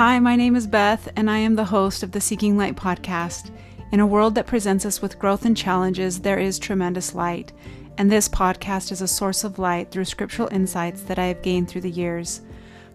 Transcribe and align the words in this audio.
Hi, 0.00 0.18
my 0.18 0.34
name 0.34 0.56
is 0.56 0.66
Beth, 0.66 1.12
and 1.14 1.30
I 1.30 1.36
am 1.36 1.56
the 1.56 1.64
host 1.66 2.02
of 2.02 2.10
the 2.10 2.22
Seeking 2.22 2.56
Light 2.56 2.74
podcast. 2.74 3.54
In 3.92 4.00
a 4.00 4.06
world 4.06 4.34
that 4.34 4.46
presents 4.46 4.86
us 4.86 5.02
with 5.02 5.18
growth 5.18 5.44
and 5.44 5.54
challenges, 5.54 6.20
there 6.20 6.38
is 6.38 6.58
tremendous 6.58 7.14
light, 7.14 7.52
and 7.98 8.10
this 8.10 8.26
podcast 8.26 8.92
is 8.92 9.02
a 9.02 9.06
source 9.06 9.44
of 9.44 9.58
light 9.58 9.90
through 9.90 10.06
scriptural 10.06 10.48
insights 10.50 11.02
that 11.02 11.18
I 11.18 11.26
have 11.26 11.42
gained 11.42 11.68
through 11.68 11.82
the 11.82 11.90
years. 11.90 12.40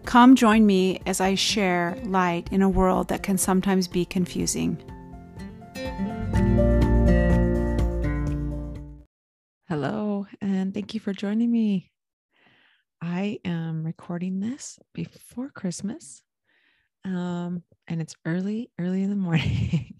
Come 0.04 0.34
join 0.34 0.66
me 0.66 1.00
as 1.06 1.20
I 1.20 1.36
share 1.36 1.96
light 2.06 2.48
in 2.50 2.60
a 2.60 2.68
world 2.68 3.06
that 3.06 3.22
can 3.22 3.38
sometimes 3.38 3.86
be 3.86 4.04
confusing. 4.04 4.76
Hello, 9.68 10.26
and 10.40 10.74
thank 10.74 10.92
you 10.92 10.98
for 10.98 11.12
joining 11.12 11.52
me. 11.52 11.92
I 13.00 13.38
am 13.44 13.84
recording 13.84 14.40
this 14.40 14.80
before 14.92 15.50
Christmas 15.50 16.24
um, 17.06 17.62
and 17.86 18.02
it's 18.02 18.16
early, 18.24 18.70
early 18.78 19.02
in 19.02 19.10
the 19.10 19.16
morning. 19.16 19.94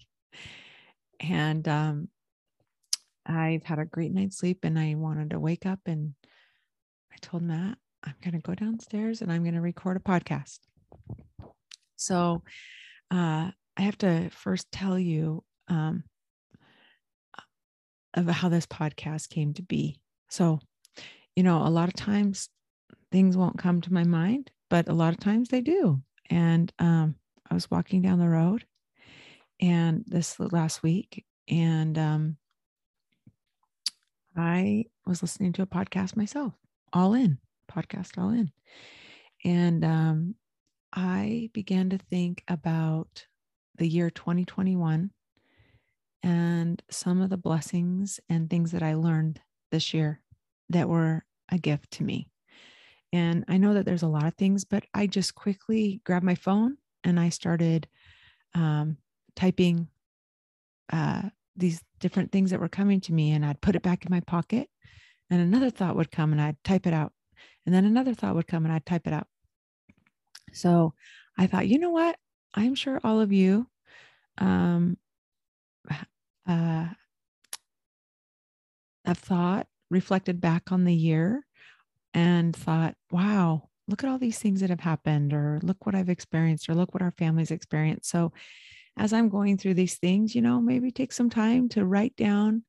and 1.21 1.65
um, 1.67 2.09
I've 3.25 3.63
had 3.63 3.79
a 3.79 3.85
great 3.85 4.11
night's 4.11 4.37
sleep 4.37 4.59
and 4.63 4.77
I 4.77 4.95
wanted 4.95 5.29
to 5.29 5.39
wake 5.39 5.65
up 5.65 5.79
and 5.85 6.13
I 7.11 7.15
told 7.21 7.43
Matt, 7.43 7.77
I'm 8.03 8.15
going 8.21 8.33
to 8.33 8.39
go 8.39 8.53
downstairs 8.53 9.21
and 9.21 9.31
I'm 9.31 9.43
going 9.43 9.55
to 9.55 9.61
record 9.61 9.95
a 9.95 10.01
podcast. 10.01 10.59
So 11.95 12.43
uh, 13.09 13.51
I 13.77 13.81
have 13.81 13.97
to 13.99 14.29
first 14.29 14.69
tell 14.71 14.99
you 14.99 15.43
um, 15.69 16.03
of 18.13 18.27
how 18.27 18.49
this 18.49 18.65
podcast 18.65 19.29
came 19.29 19.53
to 19.53 19.63
be. 19.63 19.97
So, 20.29 20.59
you 21.37 21.43
know, 21.43 21.65
a 21.65 21.69
lot 21.69 21.87
of 21.87 21.95
times 21.95 22.49
things 23.13 23.37
won't 23.37 23.57
come 23.57 23.79
to 23.81 23.93
my 23.93 24.03
mind, 24.03 24.51
but 24.69 24.89
a 24.89 24.93
lot 24.93 25.13
of 25.13 25.21
times 25.21 25.47
they 25.47 25.61
do 25.61 26.01
and 26.29 26.71
um, 26.79 27.15
I 27.49 27.53
was 27.53 27.69
walking 27.69 28.01
down 28.01 28.19
the 28.19 28.29
road, 28.29 28.65
and 29.59 30.03
this 30.07 30.39
last 30.39 30.83
week, 30.83 31.25
and 31.47 31.97
um, 31.97 32.37
I 34.35 34.85
was 35.05 35.21
listening 35.21 35.53
to 35.53 35.61
a 35.63 35.67
podcast 35.67 36.15
myself, 36.15 36.53
All 36.93 37.13
In 37.13 37.39
podcast, 37.71 38.17
All 38.17 38.29
In, 38.29 38.51
and 39.43 39.83
um, 39.83 40.35
I 40.93 41.49
began 41.53 41.89
to 41.89 41.97
think 41.97 42.43
about 42.47 43.25
the 43.77 43.87
year 43.87 44.09
2021 44.09 45.11
and 46.23 46.83
some 46.89 47.21
of 47.21 47.29
the 47.29 47.37
blessings 47.37 48.19
and 48.29 48.49
things 48.49 48.71
that 48.71 48.83
I 48.83 48.95
learned 48.95 49.39
this 49.71 49.93
year 49.93 50.21
that 50.69 50.89
were 50.89 51.23
a 51.49 51.57
gift 51.57 51.91
to 51.91 52.03
me. 52.03 52.27
And 53.13 53.45
I 53.47 53.57
know 53.57 53.73
that 53.73 53.85
there's 53.85 54.03
a 54.03 54.07
lot 54.07 54.25
of 54.25 54.35
things, 54.35 54.65
but 54.65 54.83
I 54.93 55.07
just 55.07 55.35
quickly 55.35 56.01
grabbed 56.03 56.25
my 56.25 56.35
phone 56.35 56.77
and 57.03 57.19
I 57.19 57.29
started 57.29 57.87
um, 58.53 58.97
typing 59.35 59.87
uh, 60.91 61.23
these 61.55 61.81
different 61.99 62.31
things 62.31 62.51
that 62.51 62.59
were 62.59 62.69
coming 62.69 63.01
to 63.01 63.13
me, 63.13 63.31
and 63.31 63.45
I'd 63.45 63.61
put 63.61 63.75
it 63.75 63.81
back 63.81 64.05
in 64.05 64.11
my 64.11 64.19
pocket. 64.21 64.69
And 65.29 65.41
another 65.41 65.69
thought 65.69 65.95
would 65.95 66.11
come 66.11 66.31
and 66.31 66.41
I'd 66.41 66.61
type 66.63 66.87
it 66.87 66.93
out. 66.93 67.13
And 67.65 67.75
then 67.75 67.85
another 67.85 68.13
thought 68.13 68.35
would 68.35 68.47
come 68.47 68.65
and 68.65 68.73
I'd 68.73 68.85
type 68.85 69.07
it 69.07 69.13
out. 69.13 69.27
So 70.53 70.93
I 71.37 71.47
thought, 71.47 71.67
you 71.67 71.79
know 71.79 71.89
what? 71.89 72.17
I'm 72.53 72.75
sure 72.75 72.99
all 73.03 73.19
of 73.19 73.33
you 73.33 73.67
um, 74.37 74.97
uh, 76.47 76.87
have 79.05 79.17
thought, 79.17 79.67
reflected 79.89 80.41
back 80.41 80.71
on 80.71 80.83
the 80.83 80.93
year 80.93 81.45
and 82.17 82.55
thought, 82.55 82.95
wow, 83.11 83.69
look 83.87 84.03
at 84.03 84.09
all 84.09 84.17
these 84.17 84.39
things 84.39 84.61
that 84.61 84.71
have 84.71 84.79
happened, 84.79 85.33
or 85.33 85.59
look 85.61 85.85
what 85.85 85.93
I've 85.93 86.09
experienced, 86.09 86.67
or 86.67 86.73
look 86.73 86.91
what 86.95 87.03
our 87.03 87.13
family's 87.15 87.51
experienced. 87.51 88.09
So, 88.09 88.33
as 88.97 89.13
I'm 89.13 89.29
going 89.29 89.57
through 89.57 89.75
these 89.75 89.97
things, 89.97 90.33
you 90.33 90.41
know, 90.41 90.59
maybe 90.59 90.89
take 90.89 91.13
some 91.13 91.29
time 91.29 91.69
to 91.69 91.85
write 91.85 92.15
down 92.15 92.63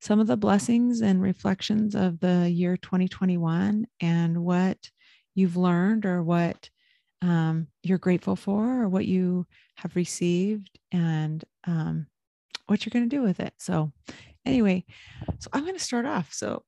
some 0.00 0.20
of 0.20 0.28
the 0.28 0.36
blessings 0.36 1.00
and 1.00 1.20
reflections 1.20 1.96
of 1.96 2.20
the 2.20 2.48
year 2.48 2.76
2021 2.76 3.86
and 4.00 4.44
what 4.44 4.78
you've 5.34 5.56
learned 5.56 6.06
or 6.06 6.22
what 6.22 6.70
um, 7.22 7.66
you're 7.82 7.98
grateful 7.98 8.36
for 8.36 8.82
or 8.82 8.88
what 8.88 9.04
you 9.04 9.48
have 9.74 9.96
received 9.96 10.78
and 10.92 11.44
um, 11.66 12.06
what 12.68 12.86
you're 12.86 12.92
going 12.92 13.08
to 13.10 13.16
do 13.16 13.22
with 13.22 13.40
it. 13.40 13.54
So, 13.58 13.90
anyway, 14.46 14.84
so 15.40 15.50
I'm 15.52 15.62
going 15.62 15.74
to 15.74 15.82
start 15.82 16.06
off. 16.06 16.32
So, 16.32 16.62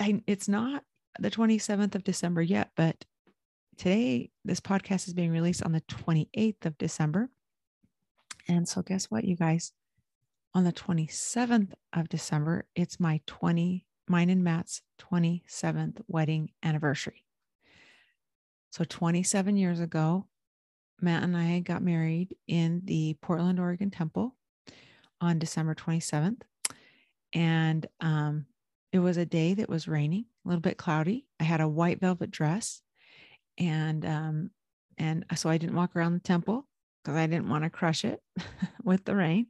I, 0.00 0.22
it's 0.26 0.48
not 0.48 0.82
the 1.18 1.30
27th 1.30 1.94
of 1.94 2.04
December 2.04 2.42
yet, 2.42 2.70
but 2.76 3.04
today 3.76 4.30
this 4.44 4.60
podcast 4.60 5.08
is 5.08 5.14
being 5.14 5.30
released 5.30 5.62
on 5.62 5.72
the 5.72 5.80
28th 5.82 6.66
of 6.66 6.78
December. 6.78 7.30
And 8.48 8.68
so, 8.68 8.82
guess 8.82 9.06
what, 9.06 9.24
you 9.24 9.36
guys? 9.36 9.72
On 10.54 10.64
the 10.64 10.72
27th 10.72 11.72
of 11.92 12.08
December, 12.08 12.66
it's 12.74 12.98
my 12.98 13.20
20, 13.26 13.86
mine 14.08 14.30
and 14.30 14.42
Matt's 14.42 14.82
27th 15.00 16.00
wedding 16.08 16.50
anniversary. 16.62 17.24
So, 18.70 18.84
27 18.84 19.56
years 19.56 19.80
ago, 19.80 20.26
Matt 21.00 21.22
and 21.22 21.36
I 21.36 21.60
got 21.60 21.82
married 21.82 22.36
in 22.46 22.82
the 22.84 23.16
Portland, 23.20 23.58
Oregon 23.58 23.90
temple 23.90 24.36
on 25.20 25.38
December 25.38 25.74
27th. 25.74 26.42
And 27.32 27.86
um, 28.00 28.46
it 28.92 28.98
was 28.98 29.16
a 29.16 29.26
day 29.26 29.54
that 29.54 29.68
was 29.68 29.88
raining, 29.88 30.26
a 30.44 30.48
little 30.48 30.60
bit 30.60 30.78
cloudy. 30.78 31.26
I 31.38 31.44
had 31.44 31.60
a 31.60 31.68
white 31.68 32.00
velvet 32.00 32.30
dress, 32.30 32.82
and 33.58 34.04
um, 34.04 34.50
and 34.98 35.24
so 35.36 35.48
I 35.50 35.58
didn't 35.58 35.76
walk 35.76 35.96
around 35.96 36.14
the 36.14 36.20
temple 36.20 36.66
because 37.02 37.16
I 37.16 37.26
didn't 37.26 37.48
want 37.48 37.64
to 37.64 37.70
crush 37.70 38.04
it 38.04 38.20
with 38.84 39.04
the 39.04 39.16
rain. 39.16 39.46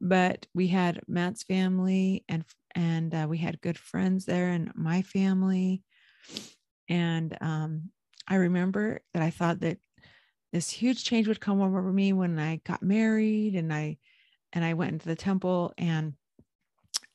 But 0.00 0.46
we 0.54 0.68
had 0.68 1.00
Matt's 1.06 1.42
family 1.44 2.24
and 2.28 2.44
and 2.74 3.14
uh, 3.14 3.26
we 3.28 3.38
had 3.38 3.60
good 3.60 3.78
friends 3.78 4.24
there 4.24 4.48
and 4.48 4.72
my 4.74 5.02
family. 5.02 5.82
And 6.88 7.36
um, 7.40 7.90
I 8.28 8.36
remember 8.36 9.00
that 9.14 9.22
I 9.22 9.30
thought 9.30 9.60
that 9.60 9.78
this 10.52 10.70
huge 10.70 11.04
change 11.04 11.28
would 11.28 11.40
come 11.40 11.60
over 11.60 11.82
me 11.92 12.12
when 12.12 12.38
I 12.38 12.56
got 12.64 12.82
married 12.82 13.54
and 13.54 13.72
I 13.72 13.98
and 14.52 14.64
I 14.64 14.74
went 14.74 14.92
into 14.92 15.08
the 15.08 15.16
temple 15.16 15.72
and 15.78 16.14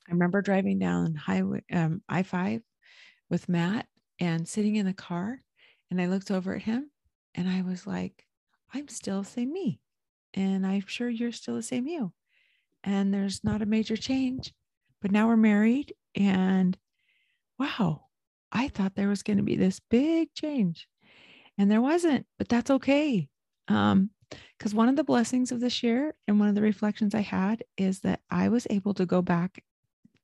I 0.08 0.12
remember 0.12 0.42
driving 0.42 0.78
down 0.78 1.14
highway 1.14 1.62
um, 1.72 2.02
I 2.08 2.22
five 2.22 2.62
with 3.30 3.48
Matt 3.48 3.86
and 4.20 4.48
sitting 4.48 4.76
in 4.76 4.86
the 4.86 4.92
car, 4.92 5.42
and 5.90 6.00
I 6.00 6.06
looked 6.06 6.30
over 6.30 6.54
at 6.54 6.62
him, 6.62 6.90
and 7.34 7.48
I 7.48 7.62
was 7.62 7.86
like, 7.86 8.26
"I'm 8.72 8.88
still 8.88 9.22
the 9.22 9.28
same 9.28 9.52
me, 9.52 9.80
and 10.34 10.66
I'm 10.66 10.86
sure 10.86 11.08
you're 11.08 11.32
still 11.32 11.54
the 11.54 11.62
same 11.62 11.86
you, 11.86 12.12
and 12.84 13.12
there's 13.12 13.44
not 13.44 13.62
a 13.62 13.66
major 13.66 13.96
change, 13.96 14.52
but 15.00 15.10
now 15.10 15.28
we're 15.28 15.36
married, 15.36 15.94
and 16.14 16.76
wow, 17.58 18.06
I 18.52 18.68
thought 18.68 18.94
there 18.94 19.08
was 19.08 19.22
going 19.22 19.38
to 19.38 19.42
be 19.42 19.56
this 19.56 19.80
big 19.80 20.34
change, 20.34 20.88
and 21.56 21.70
there 21.70 21.82
wasn't, 21.82 22.26
but 22.38 22.48
that's 22.48 22.70
okay." 22.70 23.28
Um, 23.68 24.10
because 24.58 24.74
one 24.74 24.88
of 24.88 24.96
the 24.96 25.04
blessings 25.04 25.52
of 25.52 25.60
this 25.60 25.82
year 25.82 26.14
and 26.26 26.38
one 26.38 26.48
of 26.48 26.54
the 26.54 26.62
reflections 26.62 27.14
I 27.14 27.20
had 27.20 27.62
is 27.76 28.00
that 28.00 28.20
I 28.30 28.48
was 28.48 28.66
able 28.70 28.94
to 28.94 29.06
go 29.06 29.22
back 29.22 29.64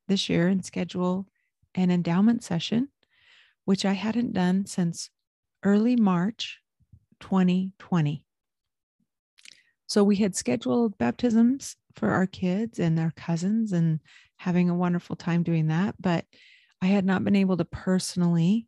this 0.08 0.28
year 0.28 0.48
and 0.48 0.64
schedule 0.64 1.26
an 1.74 1.90
endowment 1.90 2.44
session, 2.44 2.88
which 3.64 3.84
I 3.84 3.92
hadn't 3.92 4.32
done 4.32 4.66
since 4.66 5.10
early 5.62 5.96
March 5.96 6.60
2020. 7.20 8.24
So 9.86 10.04
we 10.04 10.16
had 10.16 10.34
scheduled 10.34 10.98
baptisms 10.98 11.76
for 11.94 12.10
our 12.10 12.26
kids 12.26 12.78
and 12.78 12.98
their 12.98 13.12
cousins 13.16 13.72
and 13.72 14.00
having 14.36 14.68
a 14.68 14.74
wonderful 14.74 15.16
time 15.16 15.42
doing 15.42 15.68
that. 15.68 15.94
But 16.00 16.24
I 16.82 16.86
had 16.86 17.04
not 17.04 17.24
been 17.24 17.36
able 17.36 17.56
to 17.56 17.64
personally 17.64 18.66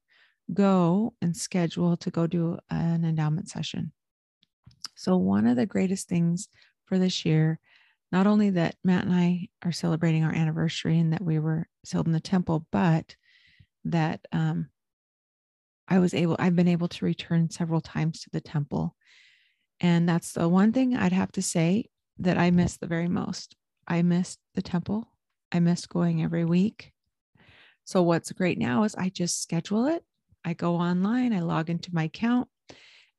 go 0.52 1.14
and 1.20 1.36
schedule 1.36 1.96
to 1.98 2.10
go 2.10 2.26
do 2.26 2.58
an 2.70 3.04
endowment 3.04 3.48
session. 3.48 3.92
So, 4.94 5.16
one 5.16 5.46
of 5.46 5.56
the 5.56 5.66
greatest 5.66 6.08
things 6.08 6.48
for 6.86 6.98
this 6.98 7.24
year 7.24 7.58
not 8.12 8.26
only 8.26 8.50
that 8.50 8.76
Matt 8.84 9.04
and 9.04 9.14
I 9.14 9.48
are 9.64 9.72
celebrating 9.72 10.24
our 10.24 10.32
anniversary 10.32 10.98
and 10.98 11.12
that 11.12 11.22
we 11.22 11.38
were 11.38 11.68
sealed 11.84 12.06
in 12.06 12.12
the 12.12 12.20
temple, 12.20 12.66
but 12.70 13.16
that 13.84 14.26
um, 14.32 14.68
I 15.88 15.98
was 15.98 16.14
able, 16.14 16.36
I've 16.38 16.56
been 16.56 16.68
able 16.68 16.88
to 16.88 17.04
return 17.04 17.50
several 17.50 17.80
times 17.80 18.20
to 18.22 18.30
the 18.30 18.40
temple. 18.40 18.96
And 19.80 20.08
that's 20.08 20.32
the 20.32 20.48
one 20.48 20.72
thing 20.72 20.96
I'd 20.96 21.12
have 21.12 21.32
to 21.32 21.42
say 21.42 21.90
that 22.18 22.38
I 22.38 22.50
miss 22.50 22.76
the 22.76 22.86
very 22.86 23.08
most. 23.08 23.54
I 23.86 24.02
missed 24.02 24.38
the 24.54 24.62
temple. 24.62 25.08
I 25.52 25.60
missed 25.60 25.88
going 25.88 26.22
every 26.22 26.44
week. 26.44 26.92
So, 27.84 28.02
what's 28.02 28.32
great 28.32 28.58
now 28.58 28.82
is 28.82 28.96
I 28.96 29.10
just 29.10 29.40
schedule 29.40 29.86
it. 29.86 30.02
I 30.44 30.54
go 30.54 30.76
online, 30.76 31.32
I 31.32 31.40
log 31.40 31.70
into 31.70 31.94
my 31.94 32.04
account, 32.04 32.48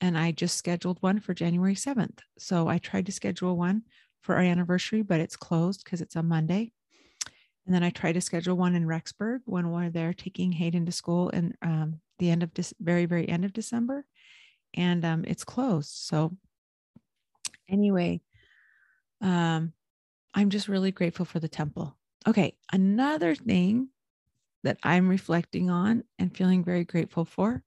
and 0.01 0.17
I 0.17 0.31
just 0.31 0.57
scheduled 0.57 1.01
one 1.01 1.19
for 1.19 1.33
January 1.33 1.75
7th. 1.75 2.19
So, 2.37 2.67
I 2.67 2.79
tried 2.79 3.05
to 3.05 3.11
schedule 3.13 3.55
one 3.55 3.83
for 4.21 4.35
our 4.35 4.41
anniversary, 4.41 5.03
but 5.03 5.21
it's 5.21 5.37
closed 5.37 5.83
because 5.83 6.01
it's 6.01 6.17
a 6.17 6.23
Monday. 6.23 6.73
And 7.65 7.73
then 7.73 7.83
I 7.83 7.91
tried 7.91 8.13
to 8.13 8.21
schedule 8.21 8.57
one 8.57 8.75
in 8.75 8.85
Rexburg 8.85 9.39
when 9.45 9.71
we're 9.71 9.89
there 9.89 10.13
taking 10.13 10.53
Hayden 10.53 10.85
to 10.85 10.91
school 10.91 11.29
in 11.29 11.53
um, 11.61 11.99
the 12.19 12.29
end 12.29 12.43
of 12.43 12.53
this 12.53 12.73
very, 12.79 13.05
very 13.05 13.27
end 13.29 13.45
of 13.45 13.53
December. 13.53 14.05
and 14.73 15.05
um, 15.05 15.25
it's 15.27 15.43
closed. 15.43 15.89
So 15.89 16.35
anyway, 17.69 18.21
um, 19.21 19.73
I'm 20.33 20.49
just 20.49 20.67
really 20.67 20.91
grateful 20.91 21.25
for 21.25 21.39
the 21.39 21.47
temple. 21.49 21.97
Okay, 22.27 22.55
another 22.71 23.35
thing 23.35 23.89
that 24.63 24.77
I'm 24.83 25.07
reflecting 25.09 25.69
on 25.69 26.03
and 26.19 26.35
feeling 26.35 26.63
very 26.63 26.83
grateful 26.83 27.25
for 27.25 27.63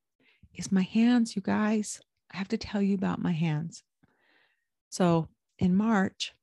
is 0.55 0.73
my 0.73 0.83
hands, 0.83 1.35
you 1.37 1.43
guys. 1.43 2.01
I 2.33 2.37
have 2.39 2.49
to 2.49 2.59
tell 2.59 2.83
you 2.83 2.95
about 2.95 3.23
my 3.23 3.33
hands. 3.33 3.83
So 4.91 5.29
in 5.59 5.75
March, 5.77 6.35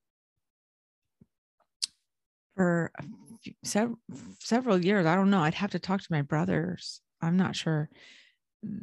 for 2.55 2.91
several, 3.63 3.99
several 4.39 4.83
years, 4.83 5.05
I 5.05 5.15
don't 5.15 5.29
know, 5.29 5.41
I'd 5.41 5.53
have 5.53 5.71
to 5.71 5.79
talk 5.79 6.01
to 6.01 6.11
my 6.11 6.23
brothers. 6.23 7.01
I'm 7.21 7.37
not 7.37 7.55
sure. 7.55 7.89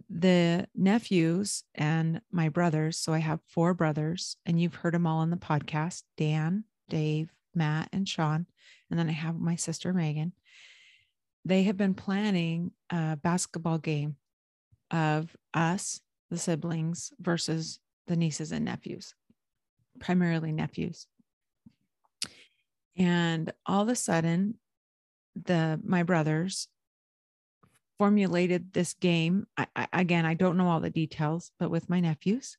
The 0.08 0.66
nephews 0.74 1.64
and 1.74 2.20
my 2.30 2.48
brothers. 2.48 2.98
So 2.98 3.12
I 3.12 3.18
have 3.18 3.40
four 3.48 3.74
brothers, 3.74 4.36
and 4.46 4.60
you've 4.60 4.76
heard 4.76 4.94
them 4.94 5.06
all 5.06 5.18
on 5.18 5.30
the 5.30 5.36
podcast 5.36 6.02
Dan, 6.16 6.64
Dave, 6.88 7.30
Matt, 7.54 7.88
and 7.92 8.08
Sean. 8.08 8.46
And 8.90 8.98
then 8.98 9.08
I 9.08 9.12
have 9.12 9.38
my 9.38 9.56
sister, 9.56 9.92
Megan. 9.92 10.32
They 11.44 11.64
have 11.64 11.76
been 11.76 11.94
planning 11.94 12.72
a 12.90 13.16
basketball 13.16 13.78
game 13.78 14.16
of 14.90 15.36
us, 15.52 16.00
the 16.30 16.38
siblings, 16.38 17.12
versus 17.20 17.80
the 18.06 18.16
nieces 18.16 18.52
and 18.52 18.64
nephews, 18.64 19.14
primarily 19.98 20.52
nephews. 20.52 21.06
And 22.96 23.52
all 23.66 23.82
of 23.82 23.88
a 23.88 23.96
sudden, 23.96 24.58
the 25.34 25.80
my 25.84 26.04
brothers 26.04 26.68
formulated 27.98 28.72
this 28.72 28.94
game. 28.94 29.46
I, 29.56 29.66
I, 29.74 29.88
again, 29.92 30.26
I 30.26 30.34
don't 30.34 30.56
know 30.56 30.68
all 30.68 30.80
the 30.80 30.90
details, 30.90 31.50
but 31.58 31.70
with 31.70 31.88
my 31.88 32.00
nephews, 32.00 32.56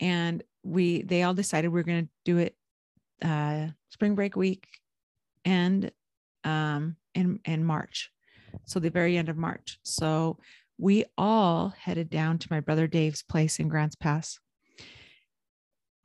and 0.00 0.42
we 0.62 1.02
they 1.02 1.22
all 1.22 1.34
decided 1.34 1.68
we 1.68 1.80
are 1.80 1.84
going 1.84 2.06
to 2.06 2.10
do 2.24 2.38
it 2.38 2.56
uh, 3.22 3.68
spring 3.90 4.14
break 4.14 4.36
week 4.36 4.66
and 5.44 5.90
um, 6.44 6.96
in 7.14 7.40
in 7.44 7.64
March, 7.64 8.10
so 8.66 8.80
the 8.80 8.90
very 8.90 9.16
end 9.16 9.28
of 9.28 9.36
March. 9.36 9.78
So 9.82 10.38
we 10.78 11.04
all 11.16 11.74
headed 11.78 12.10
down 12.10 12.38
to 12.38 12.48
my 12.50 12.60
brother 12.60 12.86
Dave's 12.86 13.22
place 13.22 13.60
in 13.60 13.68
Grants 13.68 13.94
Pass. 13.94 14.40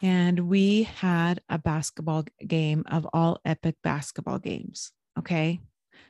And 0.04 0.42
we 0.42 0.84
had 0.84 1.42
a 1.50 1.58
basketball 1.58 2.26
game 2.46 2.84
of 2.88 3.08
all 3.14 3.40
epic 3.44 3.78
basketball 3.84 4.38
games. 4.38 4.92
Okay. 5.18 5.60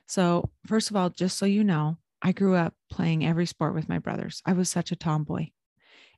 So, 0.05 0.49
first 0.65 0.89
of 0.89 0.97
all, 0.97 1.09
just 1.09 1.37
so 1.37 1.45
you 1.45 1.63
know, 1.63 1.97
I 2.21 2.31
grew 2.31 2.55
up 2.55 2.73
playing 2.91 3.25
every 3.25 3.45
sport 3.45 3.73
with 3.73 3.89
my 3.89 3.99
brothers. 3.99 4.41
I 4.45 4.53
was 4.53 4.69
such 4.69 4.91
a 4.91 4.95
tomboy 4.95 5.47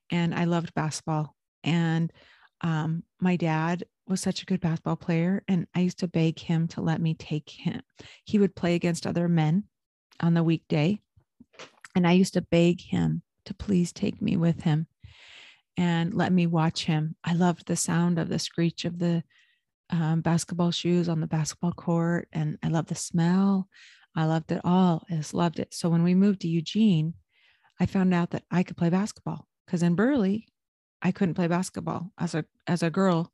and 0.10 0.34
I 0.34 0.46
loved 0.46 0.74
basketball. 0.74 1.36
And 1.64 2.12
um, 2.62 3.04
my 3.20 3.36
dad 3.36 3.84
was 4.08 4.22
such 4.22 4.42
a 4.42 4.46
good 4.46 4.62
basketball 4.62 4.96
player. 4.96 5.44
And 5.48 5.68
I 5.76 5.82
used 5.82 6.00
to 6.00 6.08
beg 6.08 6.40
him 6.40 6.68
to 6.70 6.82
let 6.82 7.02
me 7.02 7.14
take 7.14 7.50
him. 7.50 7.82
He 8.24 8.40
would 8.40 8.56
play 8.56 8.76
against 8.76 9.06
other 9.06 9.28
men 9.28 9.66
on 10.20 10.34
the 10.34 10.44
weekday. 10.44 11.00
And 11.96 12.08
I 12.08 12.14
used 12.14 12.34
to 12.34 12.42
beg 12.42 12.82
him 12.82 13.22
to 13.46 13.54
please 13.54 13.92
take 13.92 14.22
me 14.22 14.38
with 14.38 14.62
him 14.62 14.88
and 15.78 16.14
let 16.14 16.32
me 16.32 16.46
watch 16.46 16.86
him. 16.86 17.16
I 17.24 17.34
loved 17.34 17.66
the 17.66 17.76
sound 17.76 18.20
of 18.20 18.30
the 18.30 18.40
screech 18.40 18.86
of 18.86 19.00
the 19.00 19.24
um, 19.90 20.22
basketball 20.22 20.72
shoes 20.72 21.10
on 21.10 21.20
the 21.20 21.28
basketball 21.28 21.72
court, 21.72 22.28
and 22.32 22.58
I 22.62 22.68
loved 22.68 22.90
the 22.90 22.96
smell. 22.96 23.68
I 24.16 24.26
loved 24.26 24.52
it 24.52 24.62
all. 24.64 25.06
I 25.10 25.16
just 25.16 25.34
loved 25.34 25.60
it. 25.60 25.74
So 25.74 25.90
when 25.90 26.04
we 26.04 26.16
moved 26.16 26.42
to 26.42 26.48
Eugene, 26.48 27.14
I 27.80 27.86
found 27.86 28.14
out 28.14 28.32
that 28.32 28.44
I 28.52 28.64
could 28.64 28.78
play 28.78 28.90
basketball 28.90 29.48
because 29.66 29.84
in 29.84 29.96
Burley, 29.96 30.48
I 31.02 31.12
couldn't 31.12 31.36
play 31.36 31.48
basketball 31.48 32.12
as 32.18 32.36
a 32.36 32.46
as 32.68 32.84
a 32.84 32.90
girl. 32.90 33.32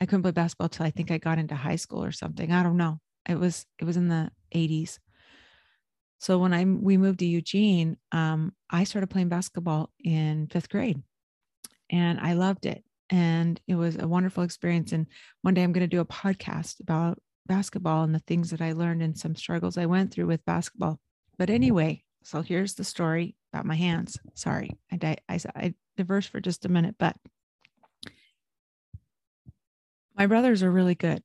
I 0.00 0.06
couldn't 0.06 0.22
play 0.22 0.30
basketball 0.30 0.68
till 0.68 0.86
I 0.86 0.90
think 0.90 1.10
I 1.10 1.18
got 1.18 1.38
into 1.38 1.56
high 1.56 1.76
school 1.76 2.04
or 2.04 2.12
something. 2.12 2.52
I 2.52 2.62
don't 2.62 2.76
know. 2.76 3.00
It 3.28 3.38
was 3.38 3.66
it 3.78 3.84
was 3.84 3.96
in 3.96 4.08
the 4.08 4.30
80s. 4.54 4.98
So 6.18 6.38
when 6.38 6.52
I 6.52 6.64
we 6.64 6.96
moved 6.96 7.20
to 7.20 7.26
Eugene, 7.26 7.96
um, 8.12 8.52
I 8.70 8.84
started 8.84 9.08
playing 9.10 9.28
basketball 9.28 9.90
in 10.02 10.48
fifth 10.48 10.68
grade, 10.68 11.02
and 11.90 12.20
I 12.20 12.34
loved 12.34 12.66
it. 12.66 12.84
And 13.10 13.60
it 13.66 13.74
was 13.74 13.96
a 13.96 14.06
wonderful 14.06 14.42
experience. 14.42 14.92
And 14.92 15.06
one 15.42 15.54
day 15.54 15.62
I'm 15.62 15.72
going 15.72 15.88
to 15.88 15.96
do 15.96 16.00
a 16.00 16.04
podcast 16.04 16.80
about 16.80 17.18
basketball 17.48 18.04
and 18.04 18.14
the 18.14 18.20
things 18.20 18.50
that 18.50 18.60
I 18.60 18.72
learned 18.72 19.02
and 19.02 19.18
some 19.18 19.34
struggles 19.34 19.76
I 19.76 19.86
went 19.86 20.12
through 20.12 20.26
with 20.26 20.44
basketball. 20.44 21.00
But 21.36 21.50
anyway, 21.50 22.04
so 22.22 22.42
here's 22.42 22.74
the 22.74 22.84
story 22.84 23.36
about 23.52 23.66
my 23.66 23.74
hands. 23.74 24.18
Sorry, 24.34 24.70
I 24.92 24.96
di- 24.96 25.18
I, 25.28 25.40
I 25.56 25.74
diverse 25.96 26.26
for 26.26 26.40
just 26.40 26.64
a 26.64 26.68
minute, 26.68 26.96
but 26.98 27.16
my 30.16 30.26
brothers 30.26 30.62
are 30.62 30.70
really 30.70 30.94
good. 30.94 31.22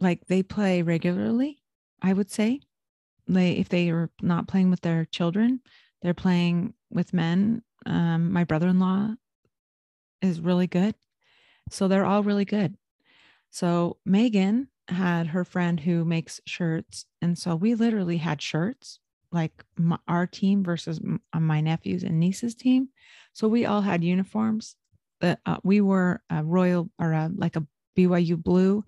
Like 0.00 0.26
they 0.26 0.42
play 0.42 0.82
regularly, 0.82 1.62
I 2.02 2.12
would 2.12 2.30
say 2.30 2.60
they 3.28 3.52
if 3.52 3.68
they 3.68 3.90
are 3.90 4.10
not 4.22 4.48
playing 4.48 4.70
with 4.70 4.80
their 4.80 5.04
children 5.04 5.60
they're 6.02 6.14
playing 6.14 6.74
with 6.90 7.12
men 7.12 7.62
um, 7.86 8.32
my 8.32 8.44
brother-in-law 8.44 9.14
is 10.22 10.40
really 10.40 10.66
good 10.66 10.94
so 11.70 11.86
they're 11.86 12.06
all 12.06 12.22
really 12.22 12.44
good 12.44 12.76
so 13.50 13.98
megan 14.04 14.68
had 14.88 15.28
her 15.28 15.44
friend 15.44 15.80
who 15.80 16.04
makes 16.04 16.40
shirts 16.46 17.04
and 17.20 17.38
so 17.38 17.54
we 17.54 17.74
literally 17.74 18.16
had 18.16 18.40
shirts 18.40 18.98
like 19.30 19.52
my, 19.76 19.98
our 20.08 20.26
team 20.26 20.64
versus 20.64 21.00
uh, 21.32 21.40
my 21.40 21.60
nephews 21.60 22.02
and 22.02 22.18
nieces 22.18 22.54
team 22.54 22.88
so 23.32 23.46
we 23.46 23.66
all 23.66 23.82
had 23.82 24.02
uniforms 24.02 24.76
that 25.20 25.40
uh, 25.44 25.58
we 25.62 25.80
were 25.80 26.22
a 26.30 26.42
royal 26.42 26.88
or 26.98 27.12
a, 27.12 27.30
like 27.36 27.56
a 27.56 27.66
byu 27.96 28.42
blue 28.42 28.82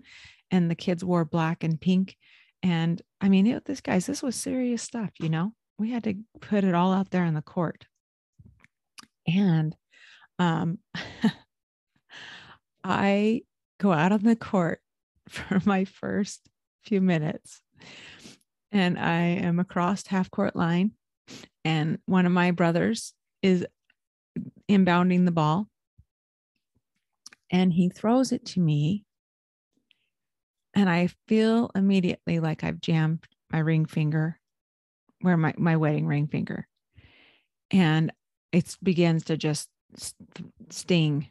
and 0.49 0.71
the 0.71 0.75
kids 0.75 1.03
wore 1.03 1.25
black 1.25 1.63
and 1.63 1.79
pink 1.79 2.17
and 2.63 3.01
I 3.19 3.29
mean, 3.29 3.47
it, 3.47 3.65
this 3.65 3.81
guys, 3.81 4.05
this 4.05 4.21
was 4.21 4.35
serious 4.35 4.81
stuff, 4.81 5.11
you 5.19 5.29
know. 5.29 5.53
We 5.77 5.91
had 5.91 6.03
to 6.03 6.15
put 6.39 6.63
it 6.63 6.75
all 6.75 6.93
out 6.93 7.09
there 7.09 7.25
in 7.25 7.33
the 7.33 7.41
court. 7.41 7.85
And 9.27 9.75
um, 10.37 10.79
I 12.83 13.41
go 13.79 13.91
out 13.91 14.11
on 14.11 14.23
the 14.23 14.35
court 14.35 14.81
for 15.49 15.61
my 15.65 15.85
first 15.85 16.49
few 16.83 17.01
minutes, 17.01 17.61
and 18.71 18.97
I 18.97 19.21
am 19.21 19.59
across 19.59 20.07
half 20.07 20.29
court 20.31 20.55
line, 20.55 20.91
and 21.63 21.99
one 22.05 22.25
of 22.25 22.31
my 22.31 22.51
brothers 22.51 23.13
is 23.41 23.65
inbounding 24.69 25.25
the 25.25 25.31
ball, 25.31 25.67
and 27.49 27.73
he 27.73 27.89
throws 27.89 28.31
it 28.31 28.45
to 28.45 28.59
me 28.59 29.05
and 30.73 30.89
I 30.89 31.09
feel 31.27 31.69
immediately 31.75 32.39
like 32.39 32.63
I've 32.63 32.81
jammed 32.81 33.27
my 33.51 33.59
ring 33.59 33.85
finger, 33.85 34.39
where 35.21 35.37
my, 35.37 35.53
my 35.57 35.75
wedding 35.75 36.07
ring 36.07 36.27
finger. 36.27 36.67
And 37.71 38.11
it 38.51 38.75
begins 38.81 39.25
to 39.25 39.37
just 39.37 39.69
sting. 40.69 41.29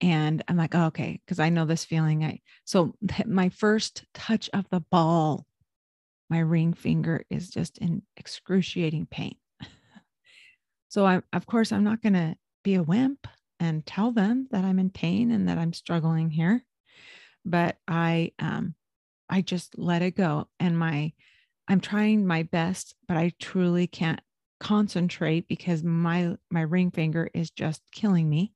And 0.00 0.42
I'm 0.46 0.56
like, 0.56 0.74
oh, 0.74 0.86
okay, 0.86 1.20
because 1.24 1.40
I 1.40 1.48
know 1.48 1.64
this 1.64 1.84
feeling. 1.84 2.24
I 2.24 2.40
so 2.64 2.94
my 3.26 3.48
first 3.48 4.04
touch 4.14 4.48
of 4.52 4.68
the 4.70 4.80
ball, 4.80 5.46
my 6.30 6.38
ring 6.38 6.72
finger 6.72 7.24
is 7.30 7.50
just 7.50 7.78
in 7.78 8.02
excruciating 8.16 9.06
pain. 9.06 9.36
so 10.88 11.06
I 11.06 11.22
of 11.32 11.46
course 11.46 11.72
I'm 11.72 11.84
not 11.84 12.02
gonna 12.02 12.36
be 12.62 12.74
a 12.74 12.82
wimp 12.82 13.26
and 13.60 13.84
tell 13.84 14.12
them 14.12 14.46
that 14.50 14.64
I'm 14.64 14.78
in 14.78 14.90
pain 14.90 15.30
and 15.30 15.48
that 15.48 15.58
I'm 15.58 15.72
struggling 15.72 16.30
here. 16.30 16.64
But 17.44 17.76
I 17.88 18.32
um 18.38 18.74
I 19.30 19.42
just 19.42 19.78
let 19.78 20.02
it 20.02 20.16
go. 20.16 20.48
And 20.58 20.78
my, 20.78 21.12
I'm 21.68 21.80
trying 21.80 22.26
my 22.26 22.44
best, 22.44 22.94
but 23.06 23.16
I 23.16 23.32
truly 23.38 23.86
can't 23.86 24.20
concentrate 24.60 25.46
because 25.46 25.84
my 25.84 26.36
my 26.50 26.62
ring 26.62 26.90
finger 26.90 27.30
is 27.34 27.50
just 27.50 27.82
killing 27.92 28.28
me. 28.28 28.52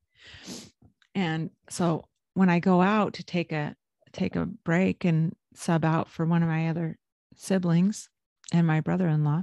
And 1.14 1.50
so 1.69 2.07
when 2.35 2.49
I 2.49 2.59
go 2.59 2.81
out 2.81 3.14
to 3.14 3.25
take 3.25 3.52
a 3.52 3.76
take 4.12 4.37
a 4.37 4.47
break 4.47 5.04
and 5.04 5.35
sub 5.54 5.85
out 5.85 6.09
for 6.09 6.26
one 6.26 6.42
of 6.42 6.49
my 6.49 6.69
other 6.69 6.99
siblings 7.37 8.09
and 8.52 8.66
my 8.66 8.81
brother-in-law, 8.81 9.42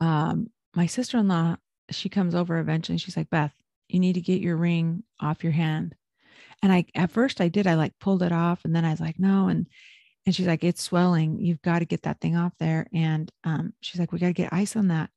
um, 0.00 0.50
my 0.74 0.86
sister-in-law, 0.86 1.56
she 1.90 2.08
comes 2.08 2.34
over 2.34 2.58
eventually. 2.58 2.98
She's 2.98 3.16
like, 3.16 3.30
Beth, 3.30 3.54
you 3.88 3.98
need 3.98 4.14
to 4.14 4.20
get 4.20 4.40
your 4.40 4.56
ring 4.56 5.02
off 5.20 5.42
your 5.42 5.52
hand. 5.52 5.94
And 6.62 6.72
I, 6.72 6.86
at 6.94 7.10
first 7.10 7.40
I 7.40 7.48
did, 7.48 7.66
I 7.66 7.74
like 7.74 7.98
pulled 7.98 8.22
it 8.22 8.32
off 8.32 8.64
and 8.64 8.74
then 8.74 8.84
I 8.84 8.90
was 8.90 9.00
like, 9.00 9.18
no. 9.18 9.48
And, 9.48 9.66
and 10.26 10.34
she's 10.34 10.46
like, 10.46 10.64
it's 10.64 10.82
swelling. 10.82 11.38
You've 11.40 11.62
got 11.62 11.78
to 11.78 11.84
get 11.84 12.02
that 12.02 12.20
thing 12.20 12.36
off 12.36 12.52
there. 12.58 12.86
And 12.92 13.30
um, 13.44 13.72
she's 13.80 13.98
like, 13.98 14.12
we 14.12 14.18
got 14.18 14.26
to 14.26 14.32
get 14.32 14.52
ice 14.52 14.76
on 14.76 14.88
that. 14.88 15.10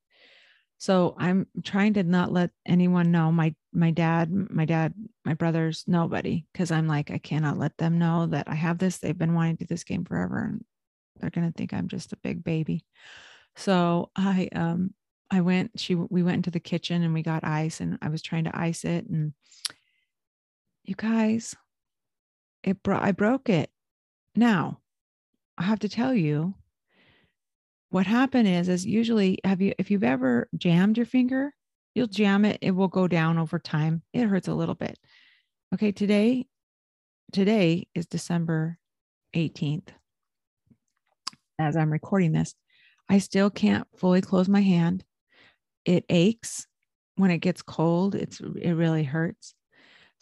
So 0.81 1.13
I'm 1.19 1.45
trying 1.63 1.93
to 1.93 2.03
not 2.03 2.31
let 2.31 2.49
anyone 2.65 3.11
know 3.11 3.31
my, 3.31 3.53
my 3.71 3.91
dad, 3.91 4.31
my 4.31 4.65
dad, 4.65 4.95
my 5.23 5.35
brothers, 5.35 5.83
nobody, 5.85 6.47
cause 6.55 6.71
I'm 6.71 6.87
like, 6.87 7.11
I 7.11 7.19
cannot 7.19 7.59
let 7.59 7.77
them 7.77 7.99
know 7.99 8.25
that 8.25 8.47
I 8.47 8.55
have 8.55 8.79
this. 8.79 8.97
They've 8.97 9.15
been 9.15 9.35
wanting 9.35 9.57
to 9.57 9.65
do 9.65 9.67
this 9.67 9.83
game 9.83 10.05
forever 10.05 10.43
and 10.43 10.65
they're 11.17 11.29
going 11.29 11.45
to 11.45 11.55
think 11.55 11.71
I'm 11.71 11.87
just 11.87 12.13
a 12.13 12.17
big 12.23 12.43
baby. 12.43 12.83
So 13.55 14.09
I, 14.15 14.49
um, 14.55 14.95
I 15.29 15.41
went, 15.41 15.79
she, 15.79 15.93
we 15.93 16.23
went 16.23 16.37
into 16.37 16.49
the 16.49 16.59
kitchen 16.59 17.03
and 17.03 17.13
we 17.13 17.21
got 17.21 17.43
ice 17.43 17.79
and 17.79 17.99
I 18.01 18.09
was 18.09 18.23
trying 18.23 18.45
to 18.45 18.59
ice 18.59 18.83
it. 18.83 19.05
And 19.05 19.33
you 20.83 20.95
guys, 20.95 21.53
it 22.63 22.81
brought, 22.81 23.03
I 23.03 23.11
broke 23.11 23.49
it. 23.49 23.69
Now, 24.35 24.79
I 25.59 25.63
have 25.63 25.81
to 25.81 25.89
tell 25.89 26.15
you, 26.15 26.55
what 27.91 28.07
happened 28.07 28.47
is, 28.47 28.69
is 28.69 28.85
usually 28.85 29.37
have 29.43 29.61
you, 29.61 29.73
if 29.77 29.91
you've 29.91 30.03
ever 30.03 30.47
jammed 30.57 30.97
your 30.97 31.05
finger, 31.05 31.53
you'll 31.93 32.07
jam 32.07 32.45
it, 32.45 32.57
it 32.61 32.71
will 32.71 32.87
go 32.87 33.07
down 33.07 33.37
over 33.37 33.59
time. 33.59 34.01
It 34.13 34.27
hurts 34.27 34.47
a 34.47 34.53
little 34.53 34.75
bit. 34.75 34.97
Okay, 35.73 35.91
today, 35.91 36.47
today 37.33 37.87
is 37.93 38.05
December 38.07 38.77
18th. 39.35 39.89
As 41.59 41.75
I'm 41.75 41.91
recording 41.91 42.31
this, 42.31 42.55
I 43.09 43.19
still 43.19 43.49
can't 43.49 43.85
fully 43.97 44.21
close 44.21 44.47
my 44.47 44.61
hand. 44.61 45.03
It 45.83 46.05
aches 46.09 46.65
when 47.17 47.29
it 47.29 47.39
gets 47.39 47.61
cold. 47.61 48.15
It's 48.15 48.39
it 48.39 48.71
really 48.71 49.03
hurts. 49.03 49.53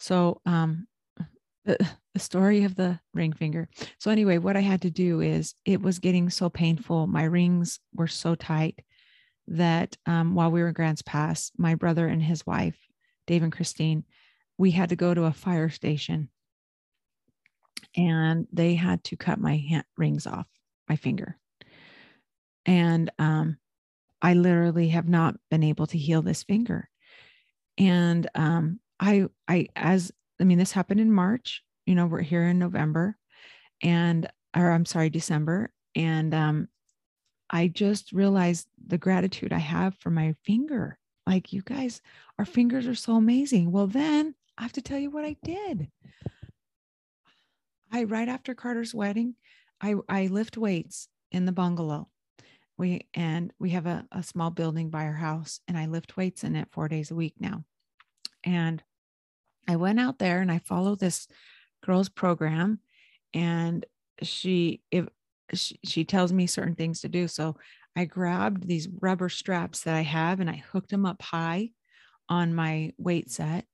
So 0.00 0.40
um 0.44 0.88
the 2.14 2.20
story 2.20 2.64
of 2.64 2.74
the 2.74 2.98
ring 3.14 3.32
finger. 3.32 3.68
So 3.98 4.10
anyway, 4.10 4.38
what 4.38 4.56
I 4.56 4.60
had 4.60 4.82
to 4.82 4.90
do 4.90 5.20
is 5.20 5.54
it 5.64 5.80
was 5.80 5.98
getting 5.98 6.30
so 6.30 6.48
painful. 6.50 7.06
My 7.06 7.24
rings 7.24 7.78
were 7.94 8.08
so 8.08 8.34
tight 8.34 8.80
that 9.46 9.96
um, 10.06 10.34
while 10.34 10.50
we 10.50 10.60
were 10.60 10.68
in 10.68 10.74
Grants 10.74 11.02
Pass, 11.02 11.52
my 11.56 11.74
brother 11.74 12.06
and 12.06 12.22
his 12.22 12.46
wife, 12.46 12.76
Dave 13.26 13.42
and 13.42 13.52
Christine, 13.52 14.04
we 14.58 14.70
had 14.70 14.90
to 14.90 14.96
go 14.96 15.14
to 15.14 15.24
a 15.24 15.32
fire 15.32 15.68
station 15.68 16.28
and 17.96 18.46
they 18.52 18.74
had 18.74 19.02
to 19.04 19.16
cut 19.16 19.38
my 19.38 19.56
hand, 19.56 19.84
rings 19.96 20.26
off 20.26 20.46
my 20.88 20.96
finger. 20.96 21.36
And 22.66 23.10
um, 23.18 23.56
I 24.22 24.34
literally 24.34 24.88
have 24.88 25.08
not 25.08 25.36
been 25.50 25.62
able 25.62 25.86
to 25.88 25.98
heal 25.98 26.22
this 26.22 26.42
finger. 26.42 26.88
And 27.78 28.28
um, 28.34 28.80
I, 28.98 29.26
I, 29.48 29.68
as 29.74 30.12
I 30.40 30.44
mean, 30.44 30.58
this 30.58 30.72
happened 30.72 31.00
in 31.00 31.12
March. 31.12 31.62
You 31.86 31.94
know, 31.94 32.06
we're 32.06 32.22
here 32.22 32.44
in 32.44 32.58
November, 32.58 33.16
and 33.82 34.30
or 34.56 34.70
I'm 34.70 34.86
sorry, 34.86 35.10
December, 35.10 35.72
and 35.94 36.34
um, 36.34 36.68
I 37.48 37.68
just 37.68 38.12
realized 38.12 38.68
the 38.86 38.98
gratitude 38.98 39.52
I 39.52 39.58
have 39.58 39.96
for 39.96 40.10
my 40.10 40.34
finger. 40.44 40.98
Like 41.26 41.52
you 41.52 41.62
guys, 41.62 42.00
our 42.38 42.44
fingers 42.44 42.86
are 42.86 42.94
so 42.94 43.16
amazing. 43.16 43.72
Well, 43.72 43.86
then 43.86 44.34
I 44.58 44.62
have 44.62 44.72
to 44.72 44.82
tell 44.82 44.98
you 44.98 45.10
what 45.10 45.24
I 45.24 45.36
did. 45.42 45.88
I 47.92 48.04
right 48.04 48.28
after 48.28 48.54
Carter's 48.54 48.94
wedding, 48.94 49.34
I 49.80 49.94
I 50.08 50.26
lift 50.26 50.56
weights 50.56 51.08
in 51.32 51.44
the 51.46 51.52
bungalow. 51.52 52.08
We 52.76 53.06
and 53.14 53.52
we 53.58 53.70
have 53.70 53.86
a, 53.86 54.06
a 54.12 54.22
small 54.22 54.50
building 54.50 54.90
by 54.90 55.04
our 55.04 55.14
house, 55.14 55.60
and 55.68 55.76
I 55.76 55.86
lift 55.86 56.16
weights 56.16 56.44
in 56.44 56.56
it 56.56 56.68
four 56.70 56.88
days 56.88 57.10
a 57.10 57.16
week 57.16 57.34
now. 57.38 57.64
And 58.44 58.82
I 59.68 59.76
went 59.76 60.00
out 60.00 60.18
there 60.18 60.40
and 60.40 60.50
I 60.50 60.58
follow 60.58 60.94
this 60.94 61.28
girl's 61.82 62.08
program, 62.08 62.80
and 63.34 63.84
she 64.22 64.82
if 64.90 65.06
she, 65.54 65.78
she 65.84 66.04
tells 66.04 66.32
me 66.32 66.46
certain 66.46 66.74
things 66.74 67.00
to 67.00 67.08
do. 67.08 67.28
So 67.28 67.56
I 67.96 68.04
grabbed 68.04 68.66
these 68.66 68.88
rubber 69.00 69.28
straps 69.28 69.82
that 69.82 69.94
I 69.94 70.02
have 70.02 70.40
and 70.40 70.48
I 70.48 70.62
hooked 70.72 70.90
them 70.90 71.04
up 71.04 71.22
high 71.22 71.70
on 72.28 72.54
my 72.54 72.92
weight 72.98 73.30
set, 73.30 73.66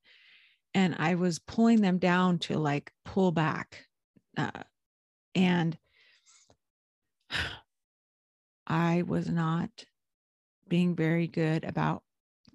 and 0.75 0.97
I 0.99 1.17
was 1.17 1.39
pulling 1.39 1.81
them 1.81 1.99
down 1.99 2.39
to 2.41 2.59
like 2.59 2.93
pull 3.05 3.33
back 3.33 3.87
uh, 4.37 4.51
and 5.35 5.77
I 8.67 9.03
was 9.03 9.29
not 9.29 9.71
being 10.69 10.97
very 10.97 11.27
good 11.27 11.65
about 11.65 12.03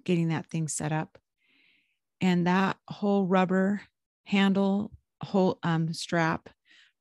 getting 0.04 0.28
that 0.28 0.46
thing 0.46 0.68
set 0.68 0.92
up. 0.92 1.18
And 2.20 2.46
that 2.46 2.76
whole 2.88 3.26
rubber 3.26 3.82
handle, 4.24 4.92
whole 5.22 5.58
um, 5.62 5.92
strap 5.92 6.48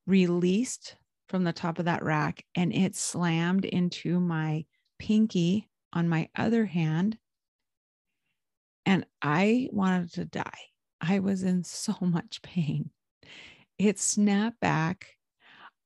released 0.08 0.96
from 1.30 1.44
the 1.44 1.54
top 1.54 1.80
of 1.80 1.86
that 1.86 2.04
rack 2.04 2.44
and 2.56 2.74
it 2.74 2.96
slammed 2.96 3.66
into 3.66 4.20
my 4.20 4.66
pinky 5.00 5.70
on 5.94 6.10
my 6.10 6.30
other 6.36 6.66
hand. 6.66 7.18
And 8.86 9.06
I 9.22 9.70
wanted 9.72 10.14
to 10.14 10.26
die. 10.26 10.60
I 11.00 11.20
was 11.20 11.44
in 11.44 11.64
so 11.64 11.96
much 12.02 12.42
pain 12.42 12.92
it 13.88 14.00
snapped 14.00 14.60
back. 14.60 15.08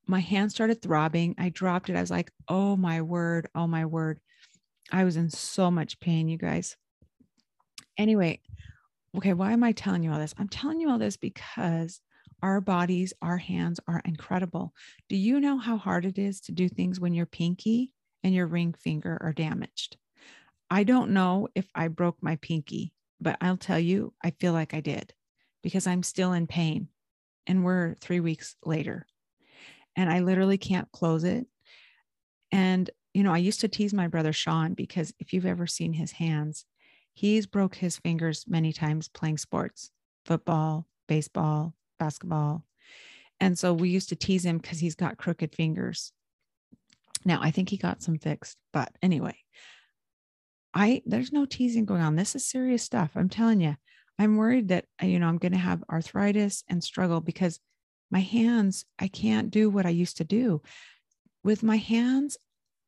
My 0.05 0.19
hand 0.19 0.51
started 0.51 0.81
throbbing. 0.81 1.35
I 1.37 1.49
dropped 1.49 1.89
it. 1.89 1.95
I 1.95 2.01
was 2.01 2.11
like, 2.11 2.29
oh 2.47 2.75
my 2.75 3.01
word, 3.01 3.47
oh 3.55 3.67
my 3.67 3.85
word. 3.85 4.19
I 4.91 5.03
was 5.05 5.15
in 5.15 5.29
so 5.29 5.71
much 5.71 5.99
pain, 5.99 6.27
you 6.27 6.37
guys. 6.37 6.75
Anyway, 7.97 8.41
okay, 9.15 9.33
why 9.33 9.53
am 9.53 9.63
I 9.63 9.71
telling 9.71 10.03
you 10.03 10.11
all 10.11 10.19
this? 10.19 10.35
I'm 10.37 10.49
telling 10.49 10.81
you 10.81 10.89
all 10.89 10.99
this 10.99 11.17
because 11.17 12.01
our 12.41 12.61
bodies, 12.61 13.13
our 13.21 13.37
hands 13.37 13.79
are 13.87 14.01
incredible. 14.05 14.73
Do 15.09 15.15
you 15.15 15.39
know 15.39 15.57
how 15.57 15.77
hard 15.77 16.05
it 16.05 16.17
is 16.17 16.41
to 16.41 16.51
do 16.51 16.69
things 16.69 16.99
when 16.99 17.13
your 17.13 17.25
pinky 17.25 17.93
and 18.23 18.33
your 18.33 18.47
ring 18.47 18.73
finger 18.73 19.17
are 19.21 19.33
damaged? 19.33 19.97
I 20.69 20.83
don't 20.83 21.11
know 21.11 21.47
if 21.55 21.67
I 21.75 21.87
broke 21.87 22.17
my 22.21 22.37
pinky, 22.37 22.93
but 23.21 23.37
I'll 23.41 23.57
tell 23.57 23.79
you, 23.79 24.13
I 24.23 24.31
feel 24.31 24.53
like 24.53 24.73
I 24.73 24.81
did 24.81 25.13
because 25.61 25.87
I'm 25.87 26.03
still 26.03 26.33
in 26.33 26.47
pain 26.47 26.89
and 27.47 27.63
we're 27.63 27.95
three 27.95 28.19
weeks 28.19 28.55
later 28.63 29.05
and 29.95 30.11
i 30.11 30.19
literally 30.19 30.57
can't 30.57 30.91
close 30.91 31.23
it 31.23 31.45
and 32.51 32.89
you 33.13 33.23
know 33.23 33.33
i 33.33 33.37
used 33.37 33.61
to 33.61 33.67
tease 33.67 33.93
my 33.93 34.07
brother 34.07 34.33
sean 34.33 34.73
because 34.73 35.13
if 35.19 35.33
you've 35.33 35.45
ever 35.45 35.67
seen 35.67 35.93
his 35.93 36.11
hands 36.11 36.65
he's 37.13 37.45
broke 37.45 37.75
his 37.75 37.97
fingers 37.97 38.45
many 38.47 38.73
times 38.73 39.07
playing 39.07 39.37
sports 39.37 39.91
football 40.25 40.87
baseball 41.07 41.73
basketball. 41.97 42.63
And 43.39 43.57
so 43.57 43.73
we 43.73 43.89
used 43.89 44.09
to 44.09 44.15
tease 44.15 44.45
him 44.45 44.57
because 44.57 44.79
he's 44.79 44.95
got 44.95 45.17
crooked 45.17 45.55
fingers. 45.55 46.11
Now 47.27 47.39
i 47.41 47.49
think 47.49 47.69
he 47.69 47.77
got 47.77 48.03
some 48.03 48.17
fixed 48.17 48.57
but 48.71 48.91
anyway. 49.01 49.37
I 50.73 51.01
there's 51.05 51.31
no 51.31 51.45
teasing 51.45 51.85
going 51.85 52.01
on. 52.01 52.15
This 52.15 52.35
is 52.35 52.45
serious 52.45 52.83
stuff. 52.83 53.11
I'm 53.15 53.29
telling 53.29 53.61
you 53.61 53.77
I'm 54.17 54.37
worried 54.37 54.69
that, 54.69 54.85
uh, 55.01 55.05
you 55.07 55.19
know, 55.19 55.27
I'm 55.27 55.37
going 55.37 55.51
to 55.51 55.57
have 55.57 55.83
arthritis 55.89 56.63
and 56.69 56.83
struggle 56.83 57.21
because 57.21 57.59
my 58.11 58.21
hands, 58.21 58.85
I 58.99 59.07
can't 59.07 59.51
do 59.51 59.69
what 59.69 59.85
I 59.85 59.89
used 59.89 60.17
to 60.17 60.23
do. 60.23 60.61
With 61.43 61.63
my 61.63 61.77
hands, 61.77 62.37